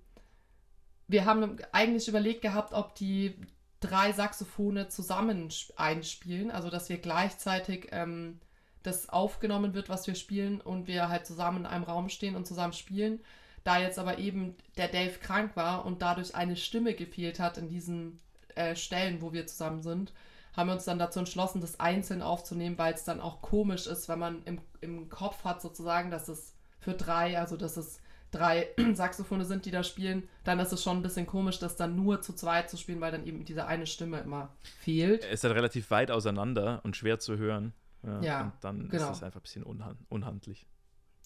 [1.09, 3.37] wir haben eigentlich überlegt gehabt, ob die
[3.81, 8.41] drei Saxophone zusammen einspielen, also dass wir gleichzeitig ähm,
[8.87, 12.47] das aufgenommen wird, was wir spielen und wir halt zusammen in einem Raum stehen und
[12.47, 13.21] zusammen spielen.
[13.65, 17.69] Da jetzt aber eben der Dave krank war und dadurch eine Stimme gefehlt hat in
[17.69, 18.21] diesen
[18.55, 20.13] äh, Stellen, wo wir zusammen sind,
[20.57, 24.09] haben wir uns dann dazu entschlossen, das einzeln aufzunehmen, weil es dann auch komisch ist,
[24.09, 28.69] wenn man im, im Kopf hat sozusagen, dass es für drei, also dass es drei
[28.95, 32.23] Saxophone sind, die da spielen, dann ist es schon ein bisschen komisch, das dann nur
[32.23, 35.25] zu zweit zu spielen, weil dann eben diese eine Stimme immer fehlt.
[35.25, 37.73] Es ist halt relativ weit auseinander und schwer zu hören.
[38.07, 39.11] Ja, ja und dann genau.
[39.11, 40.67] ist es einfach ein bisschen unhand unhandlich.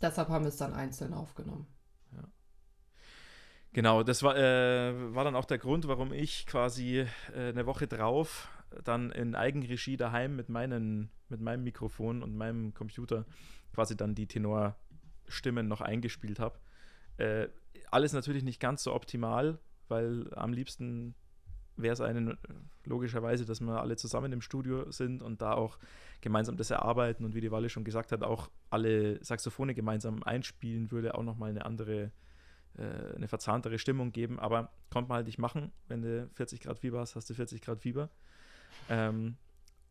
[0.01, 1.66] Deshalb haben wir es dann einzeln aufgenommen.
[2.12, 2.25] Ja.
[3.73, 7.87] Genau, das war, äh, war dann auch der Grund, warum ich quasi äh, eine Woche
[7.87, 8.49] drauf
[8.85, 13.27] dann in Eigenregie daheim mit, meinen, mit meinem Mikrofon und meinem Computer
[13.73, 16.59] quasi dann die Tenorstimmen noch eingespielt habe.
[17.16, 17.49] Äh,
[17.90, 21.14] alles natürlich nicht ganz so optimal, weil am liebsten
[21.83, 22.37] wäre es einen
[22.85, 25.79] logischerweise, dass wir alle zusammen im Studio sind und da auch
[26.21, 30.90] gemeinsam das erarbeiten und wie die Walle schon gesagt hat, auch alle Saxophone gemeinsam einspielen
[30.90, 32.11] würde, auch nochmal eine andere,
[32.77, 34.38] äh, eine verzahntere Stimmung geben.
[34.38, 35.73] Aber konnte man halt nicht machen.
[35.88, 38.11] Wenn du 40 Grad Fieber hast, hast du 40 Grad Fieber.
[38.88, 39.37] Ähm,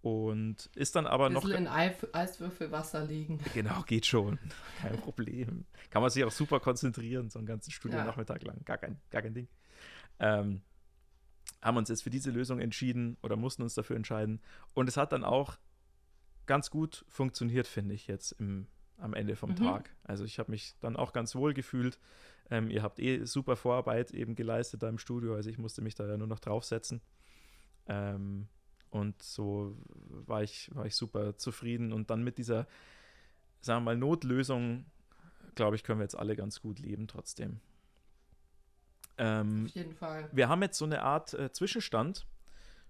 [0.01, 1.47] Und ist dann aber noch.
[1.47, 3.39] in Eiswürfelwasser liegen.
[3.53, 4.39] Genau, geht schon.
[4.81, 5.65] Kein Problem.
[5.89, 8.47] Kann man sich auch super konzentrieren, so einen ganzen Studiennachmittag ja.
[8.47, 8.63] lang.
[8.65, 9.47] Gar kein, gar kein Ding.
[10.19, 10.61] Ähm,
[11.61, 14.41] haben uns jetzt für diese Lösung entschieden oder mussten uns dafür entscheiden.
[14.73, 15.57] Und es hat dann auch
[16.45, 18.67] ganz gut funktioniert, finde ich, jetzt im,
[18.97, 19.57] am Ende vom mhm.
[19.57, 19.95] Tag.
[20.03, 21.99] Also ich habe mich dann auch ganz wohl gefühlt.
[22.49, 25.95] Ähm, ihr habt eh super Vorarbeit eben geleistet da im Studio, also ich musste mich
[25.95, 27.01] da ja nur noch draufsetzen.
[27.87, 28.47] Ähm,
[28.89, 29.77] und so
[30.25, 31.93] war ich, war ich super zufrieden.
[31.93, 32.67] Und dann mit dieser,
[33.61, 34.85] sagen wir mal, Notlösung,
[35.55, 37.59] glaube ich, können wir jetzt alle ganz gut leben trotzdem.
[39.19, 40.29] Ähm, Auf jeden Fall.
[40.31, 42.25] Wir haben jetzt so eine Art äh, Zwischenstand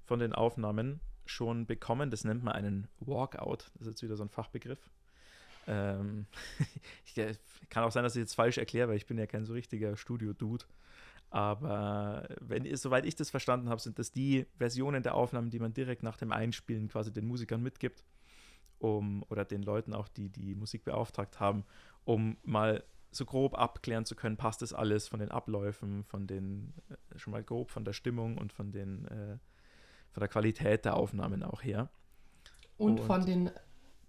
[0.05, 2.11] von den Aufnahmen schon bekommen.
[2.11, 3.71] Das nennt man einen Walkout.
[3.73, 4.89] Das ist jetzt wieder so ein Fachbegriff.
[5.67, 6.27] Ähm,
[7.05, 7.33] ich, äh,
[7.69, 9.97] kann auch sein, dass ich jetzt falsch erkläre, weil ich bin ja kein so richtiger
[9.97, 10.65] Studio-Dude.
[11.31, 15.73] Aber wenn, soweit ich das verstanden habe, sind das die Versionen der Aufnahmen, die man
[15.73, 18.03] direkt nach dem Einspielen quasi den Musikern mitgibt,
[18.79, 21.65] um, oder den Leuten auch, die die Musik beauftragt haben,
[22.05, 26.73] um mal so grob abklären zu können, passt das alles von den Abläufen, von den,
[26.89, 29.37] äh, schon mal grob von der Stimmung und von den, äh,
[30.11, 31.89] von der Qualität der Aufnahmen auch her.
[32.77, 33.51] Und, und von den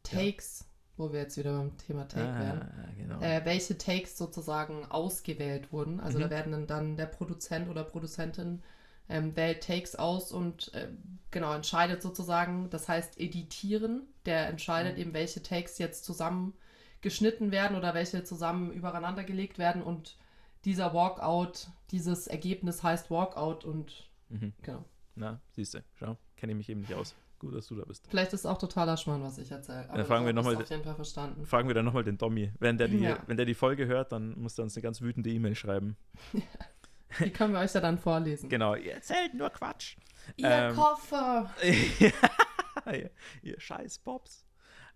[0.03, 3.21] Takes, wo wir jetzt wieder beim Thema Take ah, werden, genau.
[3.21, 6.01] äh, welche Takes sozusagen ausgewählt wurden.
[6.01, 6.23] Also mhm.
[6.23, 8.63] da werden dann der Produzent oder Produzentin
[9.09, 10.89] ähm, wählt Takes aus und äh,
[11.31, 15.01] genau entscheidet sozusagen, das heißt editieren, der entscheidet mhm.
[15.01, 16.55] eben, welche Takes jetzt zusammen
[17.01, 20.17] geschnitten werden oder welche zusammen übereinander gelegt werden und
[20.65, 24.53] dieser Walkout, dieses Ergebnis heißt Walkout und mhm.
[24.63, 24.85] genau.
[25.15, 27.15] Na, siehst du, schau, kenne ich mich eben nicht aus.
[27.39, 28.07] Gut, dass du da bist.
[28.11, 29.89] Vielleicht ist auch totaler Schmarrn, was ich erzähle.
[29.89, 31.47] Aber ja, fragen wir noch mal, auf jeden Fall verstanden.
[31.47, 32.53] Fragen wir dann nochmal den Dommy.
[32.59, 33.19] Wenn der, die, ja.
[33.27, 35.97] wenn der die Folge hört, dann muss er uns eine ganz wütende E-Mail schreiben.
[37.19, 38.51] die können wir euch ja dann vorlesen.
[38.51, 39.97] Genau, ihr erzählt nur Quatsch.
[40.37, 41.51] Ihr ähm, Koffer.
[42.93, 43.11] ihr,
[43.41, 44.45] ihr scheiß Pops.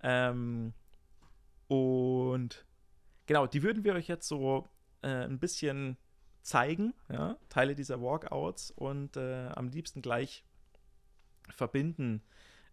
[0.02, 0.74] Ähm,
[1.74, 2.64] und
[3.26, 4.68] genau, die würden wir euch jetzt so
[5.02, 5.96] äh, ein bisschen
[6.42, 7.38] zeigen, ja?
[7.48, 10.44] Teile dieser Walkouts und äh, am liebsten gleich
[11.48, 12.22] verbinden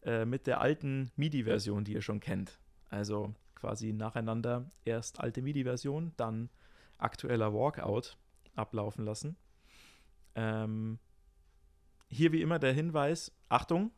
[0.03, 2.59] äh, mit der alten MIDI-Version, die ihr schon kennt.
[2.89, 6.49] Also quasi nacheinander erst alte MIDI-Version, dann
[6.97, 8.17] aktueller Walkout
[8.55, 9.37] ablaufen lassen.
[10.35, 10.99] Ähm,
[12.09, 13.91] hier wie immer der Hinweis: Achtung,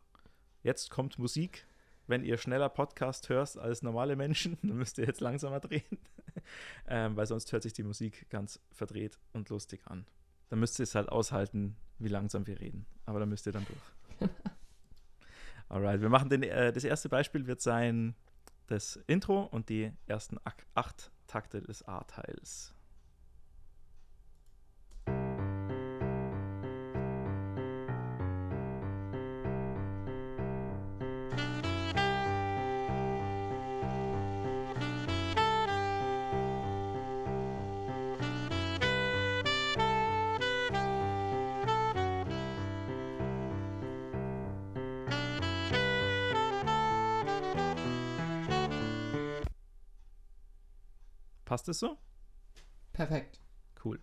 [0.62, 1.66] jetzt kommt Musik.
[2.08, 5.98] Wenn ihr schneller Podcast hörst als normale Menschen, dann müsst ihr jetzt langsamer drehen,
[6.88, 10.06] ähm, weil sonst hört sich die Musik ganz verdreht und lustig an.
[10.50, 12.86] Dann müsst ihr es halt aushalten, wie langsam wir reden.
[13.06, 14.30] Aber da müsst ihr dann durch.
[15.70, 18.16] Alright, wir machen den, äh, das erste Beispiel wird sein
[18.68, 20.38] das Intro und die ersten
[20.74, 22.74] acht Takte des A-Teils.
[51.54, 52.00] Passt es so?
[52.94, 53.40] Perfekt.
[53.86, 54.02] Cool.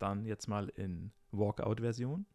[0.00, 2.26] Dann jetzt mal in Walkout-Version.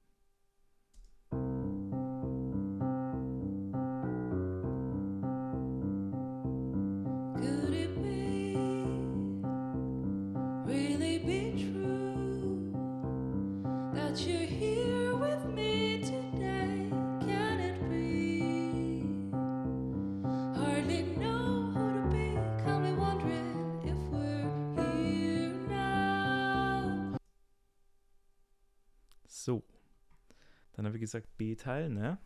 [31.00, 32.18] Gesagt B-Teil, ne?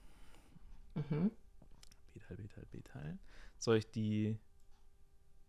[0.95, 1.31] Mhm.
[2.13, 3.19] B-Teil, B-Teil, B-Teil.
[3.57, 4.37] Soll ich die,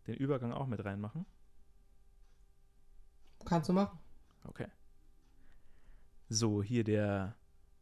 [0.07, 1.27] den Übergang auch mit reinmachen?
[3.45, 3.99] Kannst du machen.
[4.45, 4.69] Okay.
[6.29, 7.37] So, hier der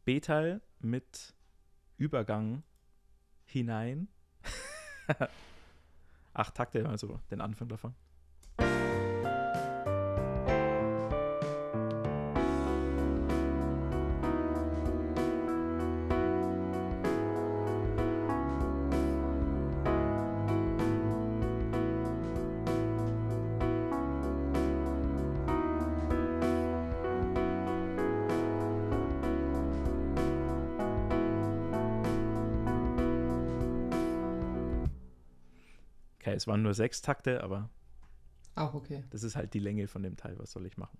[0.04, 1.34] B-Teil mit
[1.96, 2.62] Übergang
[3.44, 4.08] hinein.
[6.32, 7.94] Acht Takte, also den Anfang davon.
[36.48, 37.70] Waren nur sechs Takte, aber.
[38.56, 39.04] Auch okay.
[39.10, 40.36] Das ist halt die Länge von dem Teil.
[40.38, 40.98] Was soll ich machen?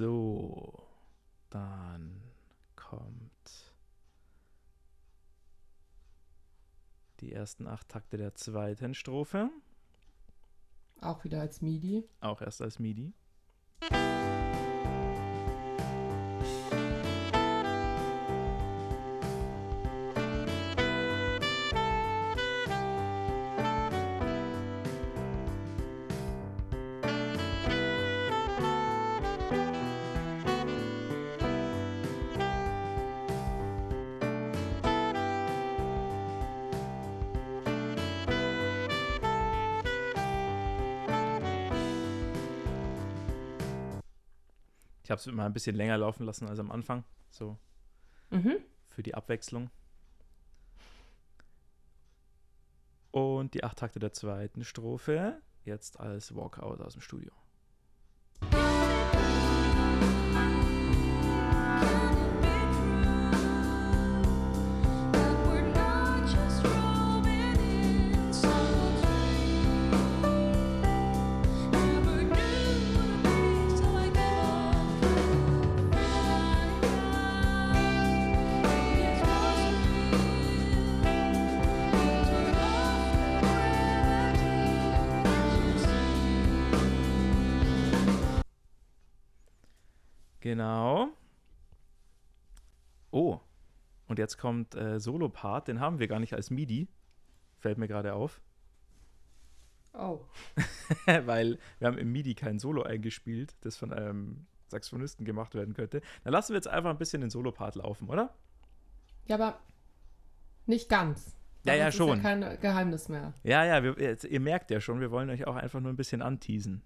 [0.00, 0.82] So,
[1.50, 2.22] dann
[2.74, 3.74] kommt
[7.20, 9.50] die ersten acht Takte der zweiten Strophe.
[11.02, 12.08] Auch wieder als MIDI.
[12.22, 13.12] Auch erst als MIDI.
[45.20, 47.04] Habe es immer ein bisschen länger laufen lassen als am Anfang.
[47.30, 47.58] So
[48.30, 48.56] Mhm.
[48.88, 49.70] für die Abwechslung.
[53.10, 57.32] Und die acht Takte der zweiten Strophe jetzt als Walkout aus dem Studio.
[90.40, 91.08] Genau.
[93.10, 93.40] Oh,
[94.10, 96.88] und jetzt kommt äh, Solo-Part, den haben wir gar nicht als MIDI.
[97.58, 98.40] Fällt mir gerade auf.
[99.92, 100.20] Oh.
[101.06, 106.00] Weil wir haben im MIDI kein Solo eingespielt, das von einem Saxophonisten gemacht werden könnte.
[106.24, 108.34] Dann lassen wir jetzt einfach ein bisschen den Solo-Part laufen, oder?
[109.26, 109.60] Ja, aber
[110.66, 111.36] nicht ganz.
[111.62, 112.18] Ja, ja, schon.
[112.18, 113.32] Ist ja kein Geheimnis mehr.
[113.44, 115.96] Ja, ja, wir, jetzt, ihr merkt ja schon, wir wollen euch auch einfach nur ein
[115.96, 116.82] bisschen anteasen.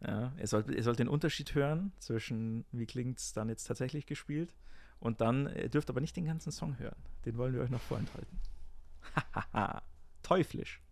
[0.00, 4.06] Ja, ihr sollt, ihr sollt den Unterschied hören zwischen, wie klingt es dann jetzt tatsächlich
[4.06, 4.54] gespielt
[5.00, 6.96] und dann, ihr dürft aber nicht den ganzen Song hören.
[7.24, 8.38] Den wollen wir euch noch vorenthalten.
[9.14, 9.82] Hahaha,
[10.22, 10.82] teuflisch.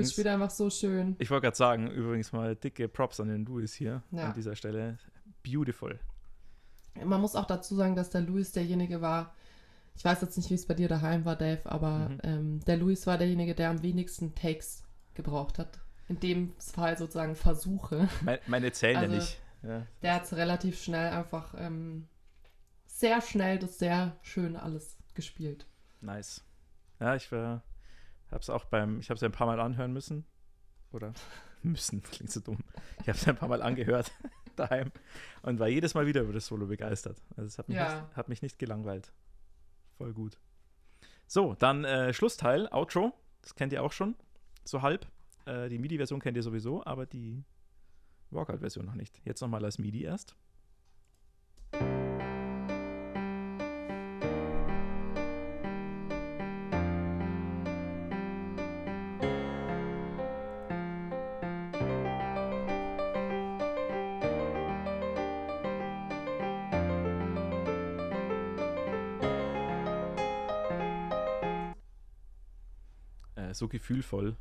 [0.00, 1.16] Übrigens, spielt einfach so schön.
[1.18, 4.26] ich wollte gerade sagen, übrigens mal dicke Props an den Louis hier Ja.
[4.28, 4.98] an dieser Stelle.
[5.42, 5.98] Beautiful.
[7.04, 9.34] Man muss auch dazu sagen, dass der Louis derjenige war,
[9.96, 12.18] ich weiß jetzt nicht, wie es bei dir daheim war, Dave, aber Mhm.
[12.22, 14.84] ähm, der Louis war derjenige, der am wenigsten Takes
[15.14, 15.78] gebraucht hat.
[16.08, 18.08] In dem Fall sozusagen Versuche.
[18.22, 19.40] Me meine zählen ja Also- nicht.
[19.62, 19.86] Ja.
[20.02, 22.08] Der hat relativ schnell einfach ähm,
[22.86, 25.66] sehr schnell das sehr schön alles gespielt.
[26.00, 26.42] Nice.
[26.98, 27.62] Ja, ich war,
[28.32, 30.24] hab's auch beim, ich habe es ja ein paar Mal anhören müssen.
[30.92, 31.12] Oder
[31.62, 32.58] müssen, klingt so dumm.
[33.02, 34.10] Ich habe es ein paar Mal angehört
[34.56, 34.90] daheim
[35.42, 37.20] und war jedes Mal wieder über das Solo begeistert.
[37.36, 38.00] Also es hat mich, Ja.
[38.02, 39.12] nicht, hat mich nicht gelangweilt.
[39.96, 40.38] Voll gut.
[41.26, 43.12] So, dann äh, Schlussteil, Outro.
[43.42, 44.16] Das kennt ihr auch schon,
[44.64, 45.06] so halb.
[45.46, 47.44] Äh, die MIDI-Version kennt ihr sowieso, aber die
[48.30, 49.20] Walkout-Version noch nicht.
[49.24, 50.34] Jetzt nochmal als MIDI erst.
[73.60, 74.34] So gefühlvoll,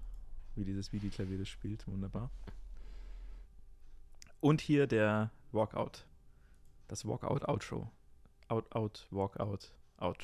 [0.56, 1.86] wie dieses MIDI-Klavier das spielt.
[1.88, 2.32] Wunderbar.
[4.40, 6.06] Und hier der Walkout.
[6.88, 7.92] Das Walkout-Outro.
[8.48, 10.24] Out, out, Walkout, out,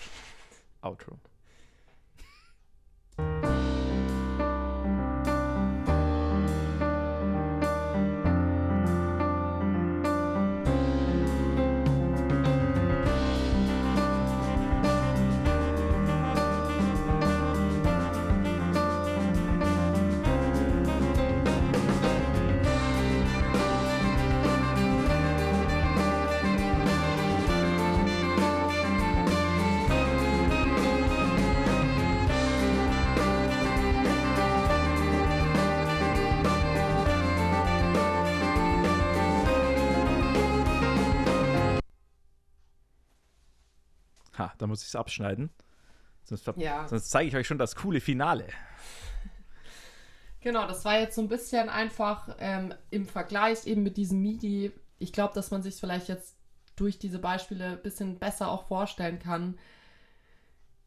[0.81, 1.19] Outro.
[44.65, 45.51] Da muss ich es abschneiden.
[46.23, 48.47] Sonst, Ja, sonst zeige ich euch schon das coole Finale.
[50.41, 54.71] Genau, das war jetzt so ein bisschen einfach ähm, im Vergleich eben mit diesem MIDI.
[54.99, 56.35] Ich glaube, dass man sich vielleicht jetzt
[56.75, 59.57] durch diese Beispiele ein bisschen besser auch vorstellen kann,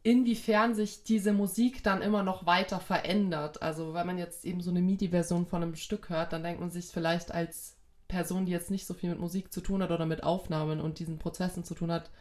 [0.05, 3.61] inwiefern sich diese Musik dann immer noch weiter verändert.
[3.61, 6.71] Also wenn man jetzt eben so eine MIDI-Version von einem Stück hört, dann denkt man
[6.71, 7.77] sich vielleicht als
[8.07, 11.01] Person, die jetzt nicht so viel mit Musik zu tun hat oder mit Aufnahmen und
[11.01, 12.13] diesen Prozessen zu tun hat,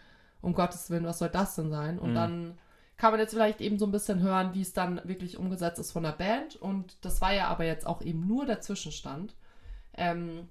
[0.41, 1.99] um Gottes Willen, was soll das denn sein?
[1.99, 2.15] Und mhm.
[2.15, 2.57] dann
[2.97, 5.91] kann man jetzt vielleicht eben so ein bisschen hören, wie es dann wirklich umgesetzt ist
[5.91, 6.55] von der Band.
[6.55, 9.35] Und das war ja aber jetzt auch eben nur der Zwischenstand.
[9.93, 10.49] Ähm,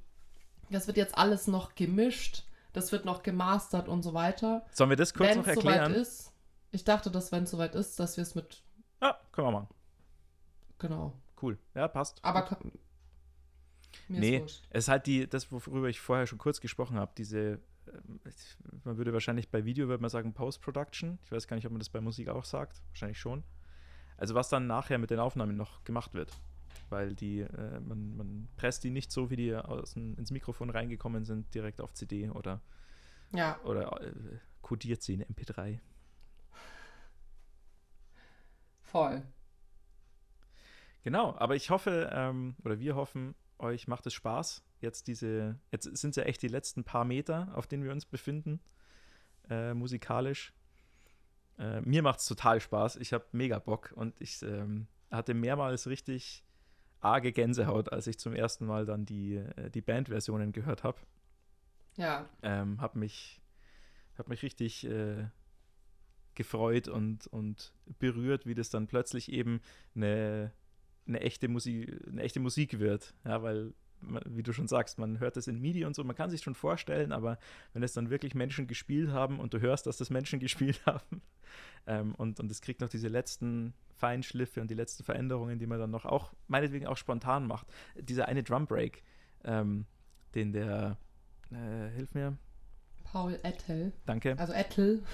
[0.71, 4.65] das wird jetzt alles noch gemischt, das wird noch gemastert und so weiter.
[4.73, 5.93] Sollen wir das kurz Wenn's noch erklären?
[5.93, 6.33] Soweit ist,
[6.73, 8.63] ich dachte, dass wenn es soweit ist, dass wir es mit.
[9.01, 9.69] Ja, können wir machen.
[10.79, 11.13] Genau.
[11.41, 11.59] Cool.
[11.75, 12.25] Ja, passt.
[12.25, 12.73] Aber kann,
[14.09, 17.61] mir nee, es ist halt die, das, worüber ich vorher schon kurz gesprochen habe, diese
[18.85, 21.19] man würde wahrscheinlich bei Video würde man sagen Post-Production.
[21.25, 22.83] Ich weiß gar nicht, ob man das bei Musik auch sagt.
[22.89, 23.45] Wahrscheinlich schon.
[24.17, 26.33] Also was dann nachher mit den Aufnahmen noch gemacht wird.
[26.89, 31.25] Weil die, äh, man, man presst die nicht so, wie die außen ins Mikrofon reingekommen
[31.25, 32.61] sind, direkt auf CD oder,
[33.33, 33.59] ja.
[33.65, 34.13] oder äh,
[34.63, 35.81] kodiert sie in MP3.
[38.83, 39.23] Voll.
[41.03, 44.66] Genau, aber ich hoffe, ähm, oder wir hoffen, euch macht es Spaß.
[44.81, 48.05] Jetzt diese, jetzt sind es ja echt die letzten paar Meter, auf denen wir uns
[48.05, 48.61] befinden,
[49.49, 50.53] äh, musikalisch.
[51.59, 52.97] Äh, mir macht es total Spaß.
[52.97, 56.45] Ich habe mega Bock und ich ähm, hatte mehrmals richtig
[57.01, 60.99] arge Gänsehaut, als ich zum ersten Mal dann die, äh, die Bandversionen gehört habe.
[61.97, 62.29] Ja.
[62.43, 63.41] Ähm, habe mich,
[64.19, 65.29] hab mich richtig äh,
[66.35, 69.61] gefreut und, und berührt, wie das dann plötzlich eben
[69.95, 70.53] eine
[71.07, 73.15] eine echte Musik, eine echte Musik wird.
[73.25, 76.31] Ja, weil, wie du schon sagst, man hört das in MIDI und so, man kann
[76.31, 77.39] sich schon vorstellen, aber
[77.73, 81.23] wenn es dann wirklich Menschen gespielt haben und du hörst, dass das Menschen gespielt haben
[81.87, 85.79] ähm, und, und es kriegt noch diese letzten Feinschliffe und die letzten Veränderungen, die man
[85.79, 87.67] dann noch auch, meinetwegen auch spontan macht.
[87.97, 89.03] Dieser eine Drum Break,
[89.45, 89.87] ähm,
[90.35, 90.99] den der,
[91.51, 92.37] äh, hilf mir,
[93.05, 93.93] Paul Ettel.
[94.05, 94.37] Danke.
[94.37, 95.05] Also Ettel.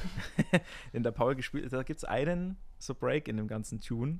[0.95, 1.72] den der Paul gespielt hat.
[1.74, 4.18] Da gibt es einen so Break in dem ganzen Tune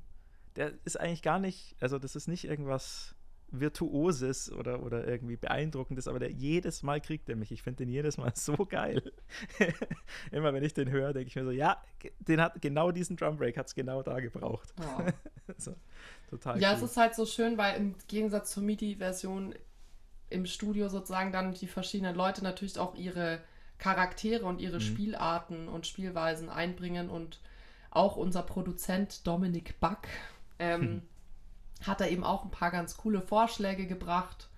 [0.55, 3.15] der ist eigentlich gar nicht, also das ist nicht irgendwas
[3.59, 7.51] Virtuoses oder, oder irgendwie Beeindruckendes, aber der jedes Mal kriegt er mich.
[7.51, 9.13] Ich finde den jedes Mal so geil.
[10.31, 11.81] Immer wenn ich den höre, denke ich mir so, ja,
[12.19, 14.73] den hat genau diesen Drumbreak hat es genau da gebraucht.
[14.79, 15.05] Ja.
[15.57, 15.75] so,
[16.29, 16.77] total Ja, cool.
[16.77, 19.53] es ist halt so schön, weil im Gegensatz zur MIDI-Version
[20.29, 23.39] im Studio sozusagen dann die verschiedenen Leute natürlich auch ihre
[23.77, 24.81] Charaktere und ihre mhm.
[24.81, 27.39] Spielarten und Spielweisen einbringen und
[27.91, 30.07] auch unser Produzent Dominik Back
[30.57, 31.01] ähm, hm.
[31.83, 34.49] Hat er eben auch ein paar ganz coole Vorschläge gebracht.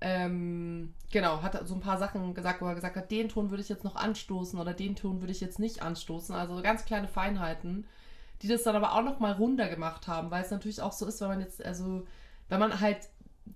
[0.00, 3.62] Ähm, genau, hat so ein paar Sachen gesagt, wo er gesagt hat, den Ton würde
[3.62, 6.34] ich jetzt noch anstoßen oder den Ton würde ich jetzt nicht anstoßen.
[6.34, 7.86] Also ganz kleine Feinheiten,
[8.42, 11.06] die das dann aber auch noch mal runder gemacht haben, weil es natürlich auch so
[11.06, 12.04] ist, wenn man jetzt, also
[12.48, 13.08] wenn man halt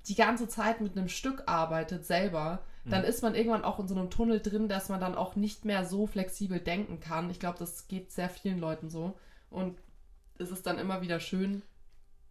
[0.07, 3.09] die ganze Zeit mit einem Stück arbeitet selber, dann mhm.
[3.09, 5.85] ist man irgendwann auch in so einem Tunnel drin, dass man dann auch nicht mehr
[5.85, 7.31] so flexibel denken kann.
[7.31, 9.19] Ich glaube, das geht sehr vielen Leuten so.
[9.51, 9.77] Und
[10.39, 11.63] ist es dann immer wieder schön.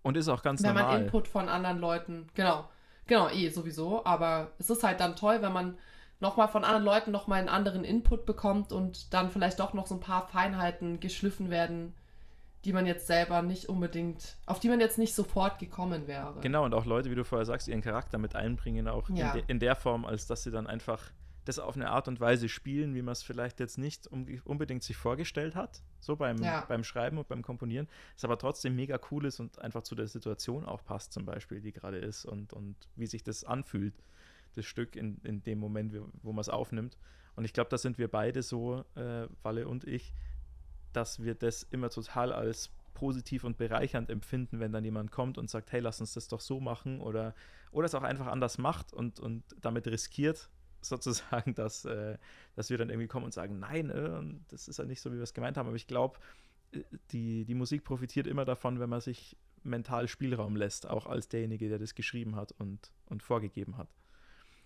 [0.05, 0.83] Und ist auch ganz wenn normal.
[0.83, 2.69] Wenn man Input von anderen Leuten, genau,
[3.07, 4.05] genau, eh sowieso.
[4.05, 5.79] Aber es ist halt dann toll, wenn man
[6.19, 9.95] nochmal von anderen Leuten nochmal einen anderen Input bekommt und dann vielleicht doch noch so
[9.95, 11.95] ein paar Feinheiten geschliffen werden,
[12.65, 16.35] die man jetzt selber nicht unbedingt, auf die man jetzt nicht sofort gekommen wäre.
[16.41, 19.31] Genau, und auch Leute, wie du vorher sagst, ihren Charakter mit einbringen, auch ja.
[19.31, 21.01] in, de in der Form, als dass sie dann einfach
[21.45, 24.97] das auf eine Art und Weise spielen, wie man es vielleicht jetzt nicht unbedingt sich
[24.97, 26.65] vorgestellt hat, so beim, ja.
[26.67, 30.07] beim Schreiben und beim Komponieren, es aber trotzdem mega cool ist und einfach zu der
[30.07, 33.93] Situation auch passt, zum Beispiel, die gerade ist und, und wie sich das anfühlt,
[34.55, 35.93] das Stück in, in dem Moment,
[36.23, 36.97] wo man es aufnimmt.
[37.35, 40.13] Und ich glaube, da sind wir beide so, äh, Walle und ich,
[40.93, 45.49] dass wir das immer total als positiv und bereichernd empfinden, wenn dann jemand kommt und
[45.49, 47.35] sagt, hey, lass uns das doch so machen oder,
[47.71, 50.49] oder es auch einfach anders macht und, und damit riskiert,
[50.87, 52.17] sozusagen, dass, äh,
[52.55, 55.17] dass wir dann irgendwie kommen und sagen, nein, äh, das ist ja nicht so, wie
[55.17, 55.67] wir es gemeint haben.
[55.67, 56.19] Aber ich glaube,
[56.71, 56.81] äh,
[57.11, 61.69] die, die Musik profitiert immer davon, wenn man sich mental Spielraum lässt, auch als derjenige,
[61.69, 63.87] der das geschrieben hat und, und vorgegeben hat.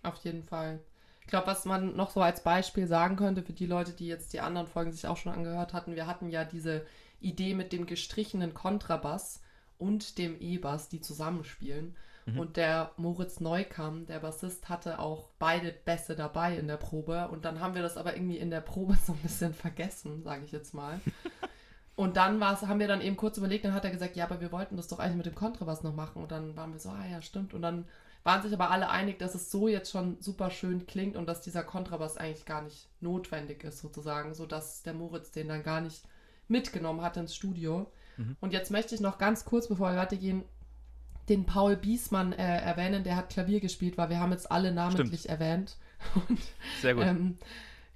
[0.02, 0.80] Auf jeden Fall.
[1.22, 4.32] Ich glaube, was man noch so als Beispiel sagen könnte für die Leute, die jetzt
[4.32, 6.86] die anderen Folgen sich auch schon angehört hatten, wir hatten ja diese
[7.20, 9.40] Idee mit dem gestrichenen Kontrabass
[9.78, 11.96] und dem E-Bass, die zusammenspielen.
[12.26, 12.38] Mhm.
[12.38, 17.28] Und der Moritz Neukam, der Bassist, hatte auch beide Bässe dabei in der Probe.
[17.28, 20.44] Und dann haben wir das aber irgendwie in der Probe so ein bisschen vergessen, sage
[20.44, 21.00] ich jetzt mal.
[21.96, 24.52] Und dann haben wir dann eben kurz überlegt, dann hat er gesagt, ja, aber wir
[24.52, 26.22] wollten das doch eigentlich mit dem Kontrabass noch machen.
[26.22, 27.52] Und dann waren wir so, ah ja, stimmt.
[27.52, 27.84] Und dann
[28.22, 31.42] waren sich aber alle einig, dass es so jetzt schon super schön klingt und dass
[31.42, 36.02] dieser Kontrabass eigentlich gar nicht notwendig ist, sozusagen, sodass der Moritz den dann gar nicht
[36.48, 37.90] mitgenommen hat ins Studio.
[38.16, 38.36] Mhm.
[38.40, 40.44] Und jetzt möchte ich noch ganz kurz, bevor wir weitergehen,
[41.30, 45.20] den Paul Biesmann äh, erwähnen, der hat Klavier gespielt, weil wir haben jetzt alle namentlich
[45.22, 45.40] Stimmt.
[45.40, 45.76] erwähnt.
[46.28, 46.40] Und,
[46.82, 47.04] Sehr gut.
[47.04, 47.38] ähm,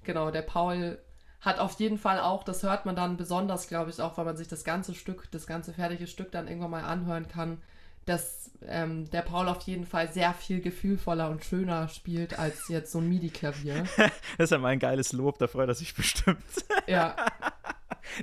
[0.03, 0.97] genau, der Paul
[1.41, 4.37] hat auf jeden Fall auch, das hört man dann besonders, glaube ich, auch, weil man
[4.37, 7.61] sich das ganze Stück, das ganze fertige Stück dann irgendwann mal anhören kann,
[8.05, 12.91] dass ähm, der Paul auf jeden Fall sehr viel gefühlvoller und schöner spielt als jetzt
[12.91, 13.85] so ein MIDI-Klavier.
[14.37, 16.43] Das ist ja mal ein geiles Lob, da freut er sich bestimmt.
[16.87, 17.15] ja,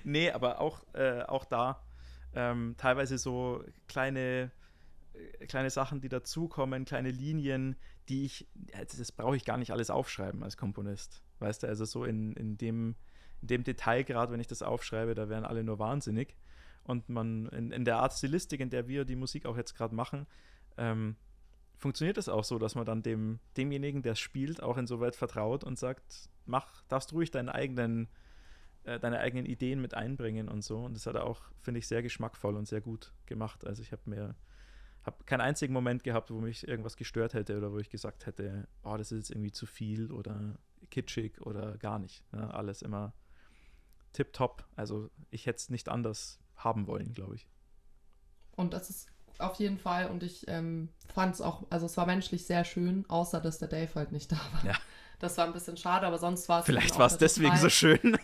[0.04, 1.80] nee, aber auch, äh, auch da
[2.34, 4.50] ähm, teilweise so kleine,
[5.48, 7.76] kleine Sachen, die dazukommen, kleine Linien,
[8.08, 11.22] die ich, das brauche ich gar nicht alles aufschreiben als Komponist.
[11.38, 12.96] Weißt du, also so in, in dem,
[13.40, 16.36] in dem Detail gerade, wenn ich das aufschreibe, da wären alle nur wahnsinnig.
[16.84, 19.94] Und man, in, in der Art Stilistik, in der wir die Musik auch jetzt gerade
[19.94, 20.26] machen,
[20.76, 21.16] ähm,
[21.76, 25.64] funktioniert es auch so, dass man dann dem, demjenigen, der es spielt, auch insoweit vertraut
[25.64, 28.08] und sagt, mach, darfst ruhig deinen eigenen
[28.84, 30.78] äh, deine eigenen Ideen mit einbringen und so.
[30.78, 33.66] Und das hat er auch, finde ich, sehr geschmackvoll und sehr gut gemacht.
[33.66, 34.34] Also ich habe mir,
[35.04, 38.68] habe keinen einzigen Moment gehabt, wo mich irgendwas gestört hätte oder wo ich gesagt hätte,
[38.84, 40.56] oh, das ist jetzt irgendwie zu viel oder
[40.90, 42.24] kitschig oder gar nicht.
[42.32, 43.12] Ja, alles immer
[44.12, 44.64] tipptopp.
[44.76, 47.48] Also ich hätte es nicht anders haben wollen, glaube ich.
[48.56, 52.06] und das ist auf jeden Fall, und ich ähm, fand es auch, also es war
[52.06, 54.64] menschlich sehr schön, außer dass der Dave halt nicht da war.
[54.64, 54.74] Ja.
[55.18, 56.66] Das war ein bisschen schade, aber sonst war es.
[56.66, 58.18] Vielleicht war es deswegen total- so schön.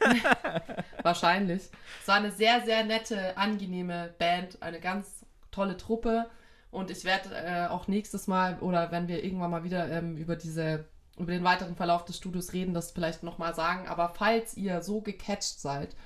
[1.03, 1.71] Wahrscheinlich.
[2.01, 6.29] Es war eine sehr, sehr nette, angenehme Band, eine ganz tolle Truppe.
[6.71, 10.37] Und ich werde äh, auch nächstes Mal oder wenn wir irgendwann mal wieder ähm, über
[10.37, 10.85] diese,
[11.19, 13.89] über den weiteren Verlauf des Studios reden, das vielleicht nochmal sagen.
[13.89, 15.97] Aber falls ihr so gecatcht seid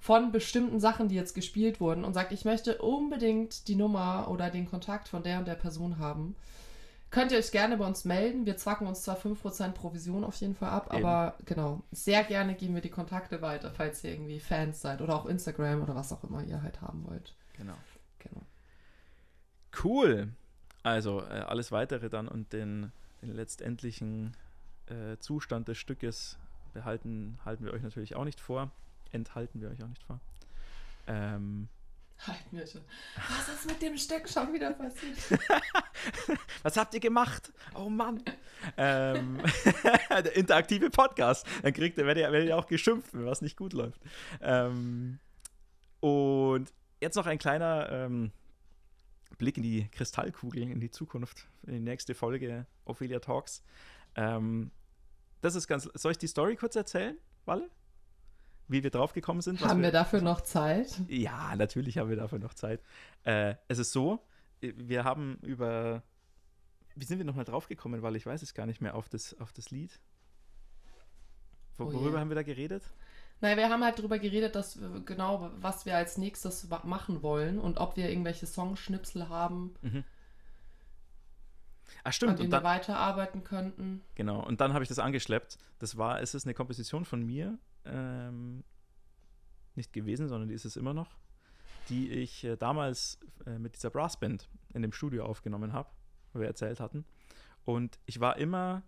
[0.00, 4.50] von bestimmten Sachen, die jetzt gespielt wurden und sagt, ich möchte unbedingt die Nummer oder
[4.50, 6.34] den Kontakt von der und der Person haben,
[7.10, 8.46] könnt ihr euch gerne bei uns melden.
[8.46, 11.04] Wir zwacken uns zwar 5% Provision auf jeden Fall ab, Eben.
[11.04, 15.14] aber genau, sehr gerne geben wir die Kontakte weiter, falls ihr irgendwie Fans seid oder
[15.14, 17.34] auch Instagram oder was auch immer ihr halt haben wollt.
[17.56, 17.74] Genau.
[18.20, 18.40] Genau.
[19.82, 20.28] Cool.
[20.82, 22.92] Also äh, alles weitere dann und den,
[23.22, 24.36] den letztendlichen
[24.86, 26.38] äh, Zustand des Stückes
[26.72, 28.70] behalten, halten wir euch natürlich auch nicht vor.
[29.12, 30.20] Enthalten wir euch auch nicht vor.
[31.06, 31.68] Ähm,
[32.26, 32.82] Halt mir schon.
[33.16, 35.16] Was ist mit dem Stück schon wieder passiert?
[36.62, 37.50] was habt ihr gemacht?
[37.74, 38.22] Oh Mann.
[38.76, 39.40] ähm,
[40.10, 41.46] der interaktive Podcast.
[41.62, 44.02] Dann kriegt ihr, werdet ihr, werdet ihr auch geschimpft, wenn was nicht gut läuft.
[44.42, 45.18] Ähm,
[46.00, 48.32] und jetzt noch ein kleiner ähm,
[49.38, 53.62] Blick in die Kristallkugel, in die Zukunft, in die nächste Folge Ophelia Talks.
[54.14, 54.70] Ähm,
[55.40, 55.88] das ist ganz.
[55.94, 57.70] Soll ich die Story kurz erzählen, Walle?
[58.68, 59.60] Wie wir draufgekommen sind?
[59.64, 61.00] Haben wir dafür noch Zeit?
[61.08, 62.82] ja, natürlich haben wir dafür noch Zeit.
[63.24, 64.24] Äh, es ist so,
[64.60, 66.02] wir haben über.
[66.94, 69.52] Wie sind wir nochmal draufgekommen, weil ich weiß es gar nicht mehr auf das, auf
[69.52, 70.00] das Lied.
[71.78, 72.82] Wo, Oh worüber haben wir da geredet?
[73.40, 77.58] Naja, wir haben halt darüber geredet, dass wir genau, was wir als nächstes machen wollen
[77.58, 79.74] und ob wir irgendwelche Songschnipsel haben,
[82.02, 82.38] Ah, an stimmt.
[82.38, 84.02] denen Und wir dann, weiterarbeiten könnten.
[84.14, 85.58] genau, und dann habe ich das angeschleppt.
[85.78, 88.62] Das war, es ist eine Komposition von mir, ähm,
[89.74, 91.16] nicht gewesen, sondern die ist es immer noch,
[91.88, 95.88] die ich äh, damals äh, mit dieser Brassband in dem Studio aufgenommen habe,
[96.32, 97.04] wo wir erzählt hatten.
[97.64, 98.82] Und ich war immer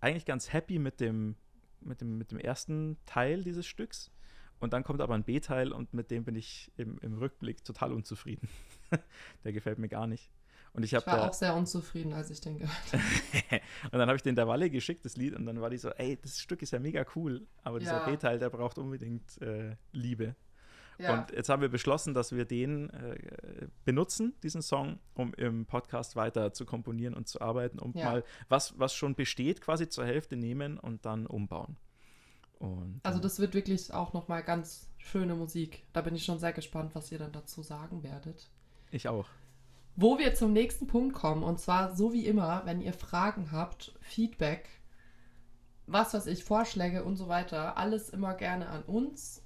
[0.00, 1.36] eigentlich ganz happy mit dem,
[1.82, 4.10] mit dem, mit dem ersten Teil dieses Stücks.
[4.58, 7.92] Und dann kommt aber ein B-Teil und mit dem bin ich im, im Rückblick total
[7.92, 8.48] unzufrieden.
[9.44, 10.30] Der gefällt mir gar nicht.
[10.72, 13.60] Und ich Ich habe war da, auch sehr unzufrieden, als ich den gehört habe.
[13.90, 15.88] und dann habe ich den der Walle geschickt, das Lied, und dann war die so,
[15.90, 18.08] ey, das Stück ist ja mega cool, aber dieser Ja.
[18.08, 20.36] B-Teil, der braucht unbedingt äh, Liebe.
[21.00, 25.66] Ja, Und jetzt haben wir beschlossen, dass wir den äh, benutzen, diesen Song, um im
[25.66, 28.04] Podcast weiter zu komponieren und zu arbeiten, um Ja.
[28.04, 31.76] mal was, was schon besteht, quasi zur Hälfte nehmen und dann umbauen.
[32.58, 35.82] Und, also äh, das wird wirklich auch nochmal ganz schöne Musik.
[35.92, 38.50] Da bin ich schon sehr gespannt, was ihr dann dazu sagen werdet.
[38.90, 39.26] ich auch.
[39.96, 43.94] Wo wir zum nächsten Punkt kommen, und zwar so wie immer, wenn ihr Fragen habt,
[44.00, 44.68] Feedback,
[45.86, 49.42] was weiß ich, Vorschläge und so weiter, alles immer gerne an uns.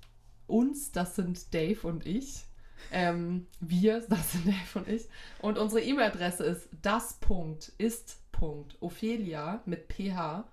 [0.47, 2.45] Uns, das sind Dave und ich.
[2.93, 5.07] Ähm, wir, das sind Dave und ich.
[5.41, 10.45] Und unsere E-Mail-Adresse ist das.ist.ophelia mit ph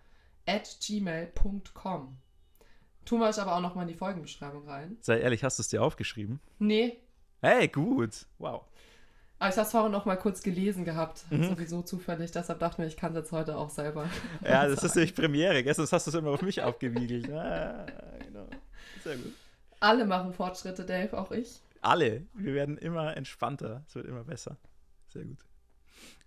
[0.48, 2.18] at gmail.com.
[3.06, 4.98] Tun wir euch aber auch nochmal in die Folgenbeschreibung rein.
[5.02, 6.40] Sei ehrlich, hast du es dir aufgeschrieben?
[6.60, 6.98] Nee,
[7.44, 8.28] Hey, gut.
[8.38, 8.66] Wow.
[9.40, 11.46] Aber ich habe es vorhin noch mal kurz gelesen gehabt, Mhm.
[11.46, 12.30] sowieso zufällig.
[12.32, 14.08] Deshalb dachte ich mir, ich kann es jetzt heute auch selber.
[14.44, 15.64] Ja, das ist nämlich Premiere.
[15.64, 17.32] Gestern hast du es immer auf mich abgewiegelt.
[17.32, 17.88] Ah,
[18.24, 18.46] genau.
[19.04, 19.34] Sehr gut.
[19.82, 21.60] Alle machen Fortschritte, Dave, auch ich.
[21.82, 22.28] Alle.
[22.34, 23.84] Wir werden immer entspannter.
[23.88, 24.58] Es wird immer besser.
[25.10, 25.40] Sehr gut.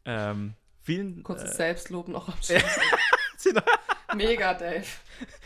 [0.04, 3.54] Ähm, vielen Kurzes äh, Selbstlob noch am Schluss.
[4.14, 4.84] Mega, Dave.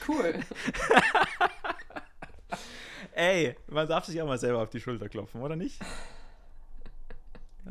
[0.07, 0.41] Cool.
[3.13, 5.79] Ey, man darf sich auch mal selber auf die Schulter klopfen, oder nicht?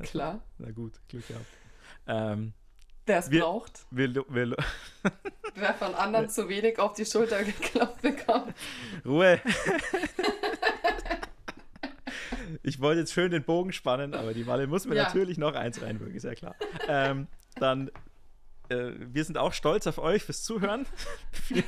[0.03, 0.41] Klar.
[0.59, 1.45] Na gut, Glück gehabt.
[2.05, 2.53] Ähm,
[3.07, 3.85] Wer es braucht.
[3.91, 4.55] wir, wir,
[5.55, 8.53] Wer von anderen zu wenig auf die Schulter geklopft bekommt.
[9.05, 9.39] Ruhe.
[12.63, 15.03] ich wollte jetzt schön den Bogen spannen, aber die Malle muss mir Ja.
[15.03, 16.55] natürlich noch eins reinwirken, ist ja klar.
[16.87, 17.89] Ähm, dann,
[18.69, 20.85] äh, wir sind auch stolz auf euch fürs Zuhören.
[21.31, 21.63] Vielen-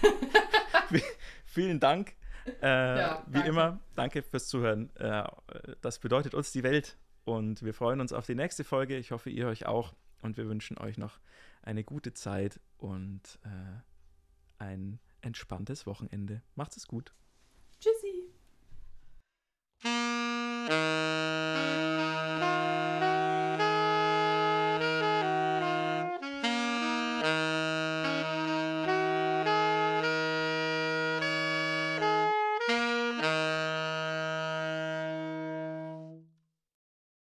[1.45, 2.13] Vielen Dank.
[2.61, 2.67] Äh,
[2.99, 4.95] Ja, wie immer, danke fürs Zuhören.
[4.97, 5.23] Äh,
[5.81, 8.97] das bedeutet uns die Welt und wir freuen uns auf die nächste Folge.
[8.97, 11.19] Ich hoffe, ihr euch auch und wir wünschen euch noch
[11.61, 13.81] eine gute Zeit und äh,
[14.57, 16.41] ein entspanntes Wochenende.
[16.55, 17.13] Macht es gut.
[17.79, 18.29] Tschüssi.